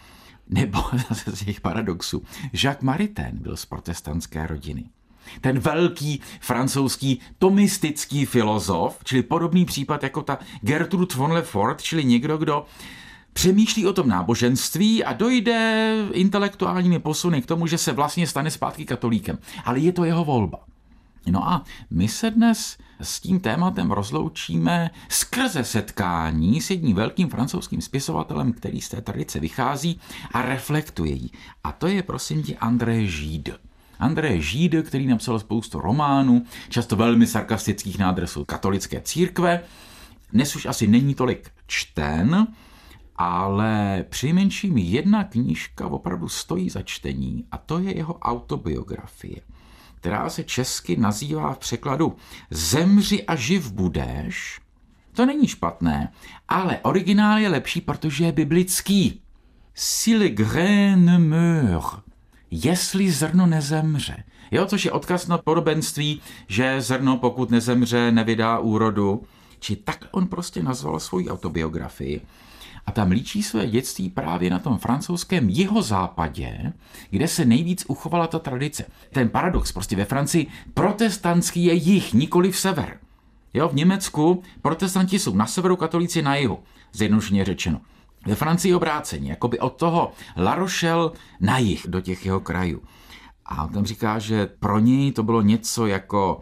nebo 0.48 0.78
zase 1.08 1.36
z 1.36 1.44
těch 1.44 1.60
paradoxů. 1.60 2.22
Jacques 2.52 2.82
Maritain 2.82 3.38
byl 3.38 3.56
z 3.56 3.66
protestantské 3.66 4.46
rodiny. 4.46 4.84
Ten 5.40 5.58
velký 5.58 6.20
francouzský 6.40 7.20
tomistický 7.38 8.26
filozof, 8.26 8.98
čili 9.04 9.22
podobný 9.22 9.64
případ 9.64 10.02
jako 10.02 10.22
ta 10.22 10.38
Gertrude 10.60 11.14
von 11.16 11.32
Lefort, 11.32 11.82
čili 11.82 12.04
někdo, 12.04 12.38
kdo 12.38 12.64
přemýšlí 13.32 13.86
o 13.86 13.92
tom 13.92 14.08
náboženství 14.08 15.04
a 15.04 15.12
dojde 15.12 15.94
intelektuálními 16.12 16.98
posuny 16.98 17.42
k 17.42 17.46
tomu, 17.46 17.66
že 17.66 17.78
se 17.78 17.92
vlastně 17.92 18.26
stane 18.26 18.50
zpátky 18.50 18.84
katolíkem. 18.84 19.38
Ale 19.64 19.78
je 19.78 19.92
to 19.92 20.04
jeho 20.04 20.24
volba. 20.24 20.58
No 21.30 21.48
a 21.48 21.64
my 21.90 22.08
se 22.08 22.30
dnes 22.30 22.78
s 23.00 23.20
tím 23.20 23.40
tématem 23.40 23.90
rozloučíme 23.90 24.90
skrze 25.08 25.64
setkání 25.64 26.60
s 26.60 26.70
jedním 26.70 26.96
velkým 26.96 27.28
francouzským 27.28 27.80
spisovatelem, 27.80 28.52
který 28.52 28.80
z 28.80 28.88
té 28.88 29.00
tradice 29.00 29.40
vychází 29.40 30.00
a 30.32 30.42
reflektuje 30.42 31.12
ji. 31.12 31.30
A 31.64 31.72
to 31.72 31.86
je 31.86 32.02
prosím 32.02 32.42
tě 32.42 32.56
André 32.56 33.06
Gide. 33.06 33.58
André 33.98 34.38
Gide, 34.38 34.82
který 34.82 35.06
napsal 35.06 35.38
spoustu 35.38 35.80
románů, 35.80 36.44
často 36.68 36.96
velmi 36.96 37.26
sarkastických 37.26 37.98
na 37.98 38.08
adresu 38.08 38.44
katolické 38.44 39.00
církve. 39.00 39.60
Dnes 40.32 40.56
už 40.56 40.66
asi 40.66 40.86
není 40.86 41.14
tolik 41.14 41.50
čten, 41.66 42.46
ale 43.16 44.04
přinejmenším 44.08 44.78
jedna 44.78 45.24
knížka 45.24 45.86
opravdu 45.86 46.28
stojí 46.28 46.70
za 46.70 46.82
čtení 46.82 47.44
a 47.50 47.58
to 47.58 47.78
je 47.78 47.96
jeho 47.96 48.14
autobiografie 48.14 49.40
která 50.06 50.30
se 50.30 50.44
česky 50.44 50.96
nazývá 50.96 51.54
v 51.54 51.58
překladu 51.58 52.16
Zemři 52.50 53.24
a 53.24 53.36
živ 53.36 53.72
budeš. 53.72 54.60
To 55.12 55.26
není 55.26 55.48
špatné, 55.48 56.12
ale 56.48 56.78
originál 56.82 57.38
je 57.38 57.48
lepší, 57.48 57.80
protože 57.80 58.24
je 58.24 58.32
biblický. 58.32 59.22
Si 59.74 60.16
le 60.16 60.28
grain 60.28 61.18
meurt, 61.18 62.02
jestli 62.50 63.10
zrno 63.10 63.46
nezemře. 63.46 64.24
Jo, 64.50 64.66
což 64.66 64.84
je 64.84 64.92
odkaz 64.92 65.26
na 65.26 65.38
podobenství, 65.38 66.20
že 66.48 66.80
zrno 66.80 67.16
pokud 67.16 67.50
nezemře, 67.50 68.12
nevydá 68.12 68.58
úrodu. 68.58 69.22
Či 69.60 69.76
tak 69.76 70.04
on 70.10 70.26
prostě 70.26 70.62
nazval 70.62 71.00
svou 71.00 71.28
autobiografii 71.28 72.20
a 72.86 72.92
tam 72.92 73.10
líčí 73.10 73.42
své 73.42 73.66
dětství 73.66 74.10
právě 74.10 74.50
na 74.50 74.58
tom 74.58 74.78
francouzském 74.78 75.48
jihozápadě, 75.48 76.72
kde 77.10 77.28
se 77.28 77.44
nejvíc 77.44 77.84
uchovala 77.88 78.26
ta 78.26 78.38
tradice. 78.38 78.84
Ten 79.12 79.28
paradox 79.28 79.72
prostě 79.72 79.96
ve 79.96 80.04
Francii, 80.04 80.46
protestantský 80.74 81.64
je 81.64 81.74
jich, 81.74 82.14
nikoli 82.14 82.52
v 82.52 82.58
sever. 82.58 82.98
Jo, 83.54 83.68
v 83.68 83.74
Německu 83.74 84.42
protestanti 84.62 85.18
jsou 85.18 85.34
na 85.34 85.46
severu, 85.46 85.76
katolíci 85.76 86.22
na 86.22 86.36
jihu, 86.36 86.58
zjednodušeně 86.92 87.44
řečeno. 87.44 87.80
Ve 88.26 88.34
Francii 88.34 88.74
obrácení, 88.74 89.28
jako 89.28 89.48
by 89.48 89.58
od 89.58 89.76
toho 89.76 90.12
La 90.36 90.54
Rochelle 90.54 91.10
na 91.40 91.58
jih 91.58 91.86
do 91.88 92.00
těch 92.00 92.26
jeho 92.26 92.40
krajů. 92.40 92.82
A 93.46 93.64
on 93.64 93.72
tam 93.72 93.86
říká, 93.86 94.18
že 94.18 94.46
pro 94.46 94.78
něj 94.78 95.12
to 95.12 95.22
bylo 95.22 95.42
něco 95.42 95.86
jako 95.86 96.40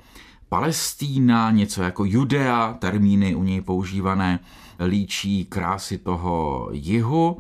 Palestína, 0.49 1.51
něco 1.51 1.83
jako 1.83 2.05
Judea, 2.05 2.73
termíny 2.79 3.35
u 3.35 3.43
něj 3.43 3.61
používané, 3.61 4.41
líčí 4.87 5.45
krásy 5.45 5.99
toho 5.99 6.69
jihu 6.73 7.39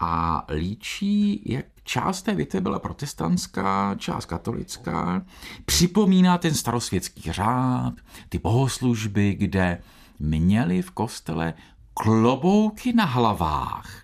a 0.00 0.44
líčí, 0.54 1.42
jak 1.46 1.64
část 1.84 2.22
té 2.22 2.34
větve 2.34 2.60
byla 2.60 2.78
protestantská, 2.78 3.94
část 3.98 4.24
katolická. 4.26 5.22
Připomíná 5.64 6.38
ten 6.38 6.54
starosvětský 6.54 7.32
řád, 7.32 7.94
ty 8.28 8.38
bohoslužby, 8.38 9.34
kde 9.34 9.80
měli 10.18 10.82
v 10.82 10.90
kostele 10.90 11.54
klobouky 11.94 12.92
na 12.92 13.04
hlavách. 13.04 14.02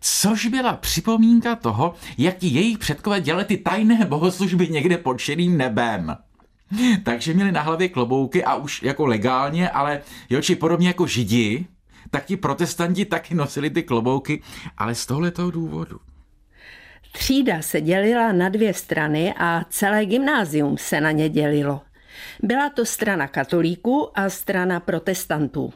Což 0.00 0.46
byla 0.46 0.72
připomínka 0.72 1.56
toho, 1.56 1.94
jak 2.18 2.36
ti 2.36 2.46
jejich 2.46 2.78
předkové 2.78 3.20
dělali 3.20 3.44
ty 3.44 3.56
tajné 3.56 4.04
bohoslužby 4.04 4.68
někde 4.68 4.98
pod 4.98 5.18
šedým 5.18 5.56
nebem. 5.56 6.16
Takže 7.04 7.34
měli 7.34 7.52
na 7.52 7.60
hlavě 7.60 7.88
klobouky 7.88 8.44
a 8.44 8.54
už 8.54 8.82
jako 8.82 9.06
legálně, 9.06 9.70
ale 9.70 10.00
jo, 10.30 10.42
či 10.42 10.56
podobně 10.56 10.88
jako 10.88 11.06
židi, 11.06 11.66
tak 12.14 12.24
ti 12.24 12.36
protestanti 12.36 13.04
taky 13.04 13.34
nosili 13.34 13.70
ty 13.70 13.82
klobouky, 13.82 14.42
ale 14.78 14.94
z 14.94 15.06
tohoto 15.06 15.50
důvodu. 15.50 16.00
Třída 17.12 17.62
se 17.62 17.80
dělila 17.80 18.32
na 18.32 18.48
dvě 18.48 18.74
strany 18.74 19.34
a 19.38 19.64
celé 19.70 20.06
gymnázium 20.06 20.78
se 20.78 21.00
na 21.00 21.10
ně 21.10 21.28
dělilo. 21.28 21.80
Byla 22.42 22.70
to 22.70 22.86
strana 22.86 23.26
katolíků 23.28 24.18
a 24.18 24.30
strana 24.30 24.80
protestantů. 24.80 25.72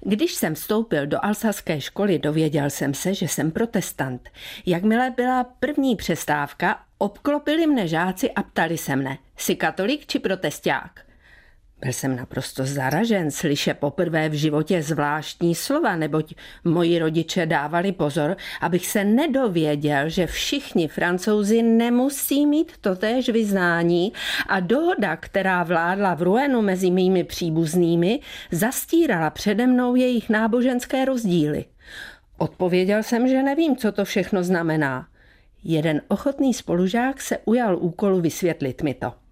Když 0.00 0.34
jsem 0.34 0.54
vstoupil 0.54 1.06
do 1.06 1.24
alsaské 1.24 1.80
školy, 1.80 2.18
dověděl 2.18 2.70
jsem 2.70 2.94
se, 2.94 3.14
že 3.14 3.28
jsem 3.28 3.50
protestant. 3.50 4.28
Jakmile 4.66 5.10
byla 5.16 5.44
první 5.44 5.96
přestávka, 5.96 6.80
obklopili 6.98 7.66
mne 7.66 7.88
žáci 7.88 8.30
a 8.30 8.42
ptali 8.42 8.78
se 8.78 8.96
mne, 8.96 9.18
jsi 9.36 9.56
katolík 9.56 10.06
či 10.06 10.18
protesták? 10.18 11.07
Byl 11.80 11.92
jsem 11.92 12.16
naprosto 12.16 12.64
zaražen, 12.64 13.30
slyše 13.30 13.74
poprvé 13.74 14.28
v 14.28 14.32
životě 14.32 14.82
zvláštní 14.82 15.54
slova, 15.54 15.96
neboť 15.96 16.34
moji 16.64 16.98
rodiče 16.98 17.46
dávali 17.46 17.92
pozor, 17.92 18.36
abych 18.60 18.86
se 18.86 19.04
nedověděl, 19.04 20.08
že 20.08 20.26
všichni 20.26 20.88
francouzi 20.88 21.62
nemusí 21.62 22.46
mít 22.46 22.72
totéž 22.80 23.28
vyznání 23.28 24.12
a 24.48 24.60
dohoda, 24.60 25.16
která 25.16 25.62
vládla 25.62 26.14
v 26.14 26.22
Ruenu 26.22 26.62
mezi 26.62 26.90
mými 26.90 27.24
příbuznými, 27.24 28.20
zastírala 28.50 29.30
přede 29.30 29.66
mnou 29.66 29.94
jejich 29.94 30.30
náboženské 30.30 31.04
rozdíly. 31.04 31.64
Odpověděl 32.38 33.02
jsem, 33.02 33.28
že 33.28 33.42
nevím, 33.42 33.76
co 33.76 33.92
to 33.92 34.04
všechno 34.04 34.42
znamená. 34.42 35.06
Jeden 35.64 36.02
ochotný 36.08 36.54
spolužák 36.54 37.20
se 37.20 37.38
ujal 37.44 37.78
úkolu 37.78 38.20
vysvětlit 38.20 38.82
mi 38.82 38.94
to. 38.94 39.27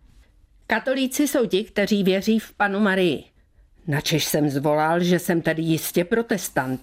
Katolíci 0.66 1.28
jsou 1.28 1.46
ti, 1.46 1.64
kteří 1.64 2.04
věří 2.04 2.38
v 2.38 2.52
panu 2.52 2.80
Marii. 2.80 3.24
Načež 3.86 4.24
jsem 4.24 4.50
zvolal, 4.50 5.00
že 5.00 5.18
jsem 5.18 5.42
tady 5.42 5.62
jistě 5.62 6.04
protestant. 6.04 6.80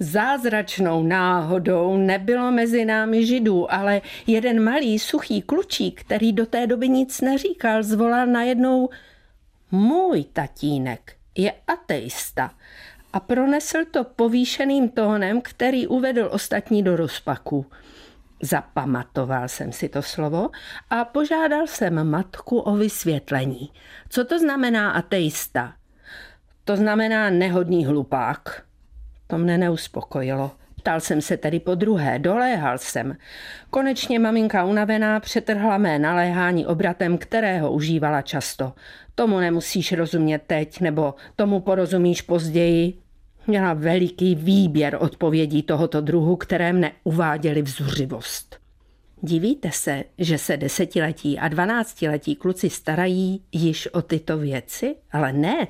Zázračnou 0.00 1.02
náhodou 1.02 1.96
nebylo 1.96 2.50
mezi 2.50 2.84
námi 2.84 3.26
židů, 3.26 3.72
ale 3.72 4.00
jeden 4.26 4.64
malý 4.64 4.98
suchý 4.98 5.42
klučík, 5.42 6.00
který 6.00 6.32
do 6.32 6.46
té 6.46 6.66
doby 6.66 6.88
nic 6.88 7.20
neříkal, 7.20 7.82
zvolal 7.82 8.26
najednou 8.26 8.88
můj 9.70 10.24
tatínek 10.32 11.16
je 11.34 11.52
ateista 11.66 12.50
a 13.12 13.20
pronesl 13.20 13.78
to 13.90 14.04
povýšeným 14.04 14.88
tónem, 14.88 15.40
který 15.40 15.86
uvedl 15.86 16.28
ostatní 16.32 16.82
do 16.82 16.96
rozpaku. 16.96 17.66
Zapamatoval 18.44 19.48
jsem 19.48 19.72
si 19.72 19.88
to 19.88 20.02
slovo 20.02 20.50
a 20.90 21.04
požádal 21.04 21.66
jsem 21.66 22.10
matku 22.10 22.58
o 22.58 22.76
vysvětlení. 22.76 23.70
Co 24.08 24.24
to 24.24 24.38
znamená 24.38 24.90
ateista? 24.90 25.72
To 26.64 26.76
znamená 26.76 27.30
nehodný 27.30 27.86
hlupák. 27.86 28.62
To 29.26 29.38
mne 29.38 29.58
neuspokojilo. 29.58 30.50
Ptal 30.76 31.00
jsem 31.00 31.20
se 31.20 31.36
tedy 31.36 31.60
po 31.60 31.74
druhé, 31.74 32.18
doléhal 32.18 32.78
jsem. 32.78 33.16
Konečně 33.70 34.18
maminka 34.18 34.64
unavená 34.64 35.20
přetrhla 35.20 35.78
mé 35.78 35.98
naléhání 35.98 36.66
obratem, 36.66 37.18
kterého 37.18 37.72
užívala 37.72 38.22
často. 38.22 38.72
Tomu 39.14 39.40
nemusíš 39.40 39.92
rozumět 39.92 40.42
teď, 40.46 40.80
nebo 40.80 41.14
tomu 41.36 41.60
porozumíš 41.60 42.22
později. 42.22 43.03
Měla 43.46 43.74
veliký 43.74 44.34
výběr 44.34 44.98
odpovědí 45.00 45.62
tohoto 45.62 46.00
druhu, 46.00 46.36
které 46.36 46.72
mne 46.72 46.92
uváděly 47.04 47.62
v 47.62 47.68
zuřivost. 47.68 48.64
Divíte 49.26 49.70
se, 49.72 50.04
že 50.18 50.38
se 50.38 50.56
desetiletí 50.56 51.38
a 51.38 51.48
dvanáctiletí 51.48 52.36
kluci 52.36 52.70
starají 52.70 53.44
již 53.52 53.86
o 53.86 54.02
tyto 54.02 54.38
věci? 54.38 54.96
Ale 55.12 55.32
ne, 55.32 55.66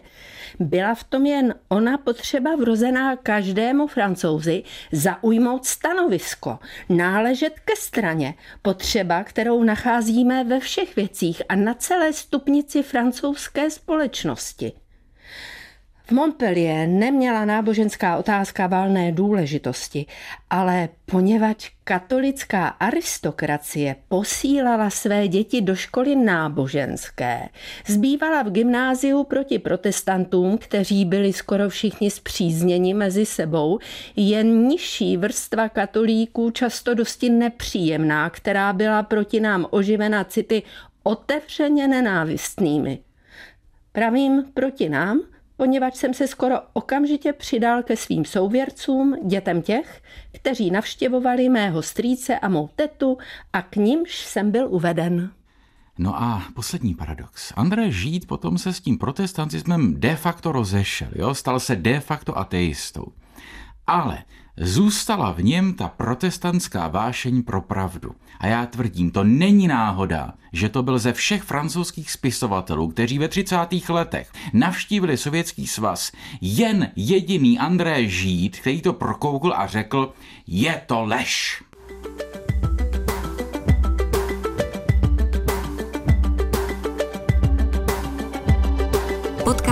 byla 0.60 0.94
v 0.94 1.04
tom 1.04 1.26
jen 1.26 1.54
ona 1.68 1.98
potřeba 1.98 2.56
vrozená 2.56 3.16
každému 3.16 3.86
francouzi 3.86 4.62
zaujmout 4.92 5.66
stanovisko, 5.66 6.58
náležet 6.88 7.60
ke 7.60 7.76
straně, 7.76 8.34
potřeba, 8.62 9.24
kterou 9.24 9.62
nacházíme 9.62 10.44
ve 10.44 10.60
všech 10.60 10.96
věcích 10.96 11.42
a 11.48 11.54
na 11.54 11.74
celé 11.74 12.12
stupnici 12.12 12.82
francouzské 12.82 13.70
společnosti. 13.70 14.72
V 16.06 16.12
Montpellier 16.12 16.88
neměla 16.88 17.44
náboženská 17.44 18.16
otázka 18.16 18.66
valné 18.66 19.12
důležitosti, 19.12 20.06
ale 20.50 20.88
poněvadž 21.06 21.70
katolická 21.84 22.68
aristokracie 22.68 23.96
posílala 24.08 24.90
své 24.90 25.28
děti 25.28 25.60
do 25.60 25.74
školy 25.74 26.16
náboženské, 26.16 27.48
zbývala 27.86 28.42
v 28.42 28.50
gymnáziu 28.50 29.24
proti 29.24 29.58
protestantům, 29.58 30.58
kteří 30.58 31.04
byli 31.04 31.32
skoro 31.32 31.68
všichni 31.68 32.10
zpřízněni 32.10 32.94
mezi 32.94 33.26
sebou, 33.26 33.78
jen 34.16 34.68
nižší 34.68 35.16
vrstva 35.16 35.68
katolíků, 35.68 36.50
často 36.50 36.94
dosti 36.94 37.30
nepříjemná, 37.30 38.30
která 38.30 38.72
byla 38.72 39.02
proti 39.02 39.40
nám 39.40 39.66
oživena 39.70 40.24
city 40.24 40.62
otevřeně 41.02 41.88
nenávistnými. 41.88 42.98
Pravím 43.92 44.44
proti 44.54 44.88
nám– 44.88 45.20
poněvadž 45.56 45.96
jsem 45.96 46.14
se 46.14 46.26
skoro 46.26 46.54
okamžitě 46.72 47.32
přidal 47.32 47.82
ke 47.82 47.96
svým 47.96 48.24
souvěrcům, 48.24 49.16
dětem 49.24 49.62
těch, 49.62 50.02
kteří 50.32 50.70
navštěvovali 50.70 51.48
mého 51.48 51.82
strýce 51.82 52.38
a 52.38 52.48
mou 52.48 52.68
tetu 52.76 53.18
a 53.52 53.62
k 53.62 53.76
nímž 53.76 54.16
jsem 54.16 54.50
byl 54.50 54.68
uveden. 54.70 55.30
No 55.98 56.22
a 56.22 56.42
poslední 56.54 56.94
paradox. 56.94 57.52
André 57.56 57.90
Žít 57.90 58.26
potom 58.26 58.58
se 58.58 58.72
s 58.72 58.80
tím 58.80 58.98
protestantismem 58.98 60.00
de 60.00 60.16
facto 60.16 60.52
rozešel, 60.52 61.08
jo? 61.14 61.34
stal 61.34 61.60
se 61.60 61.76
de 61.76 62.00
facto 62.00 62.38
ateistou. 62.38 63.12
Ale 63.86 64.18
Zůstala 64.56 65.32
v 65.32 65.42
něm 65.42 65.74
ta 65.74 65.88
protestantská 65.88 66.88
vášeň 66.88 67.42
pro 67.42 67.60
pravdu. 67.60 68.14
A 68.40 68.46
já 68.46 68.66
tvrdím, 68.66 69.10
to 69.10 69.24
není 69.24 69.68
náhoda, 69.68 70.34
že 70.52 70.68
to 70.68 70.82
byl 70.82 70.98
ze 70.98 71.12
všech 71.12 71.42
francouzských 71.42 72.10
spisovatelů, 72.10 72.88
kteří 72.88 73.18
ve 73.18 73.28
30. 73.28 73.56
letech 73.88 74.32
navštívili 74.52 75.16
Sovětský 75.16 75.66
svaz, 75.66 76.12
jen 76.40 76.90
jediný 76.96 77.58
André 77.58 78.08
Žít, 78.08 78.58
který 78.58 78.82
to 78.82 78.92
prokoukl 78.92 79.52
a 79.56 79.66
řekl, 79.66 80.12
je 80.46 80.82
to 80.86 81.04
lež. 81.04 81.62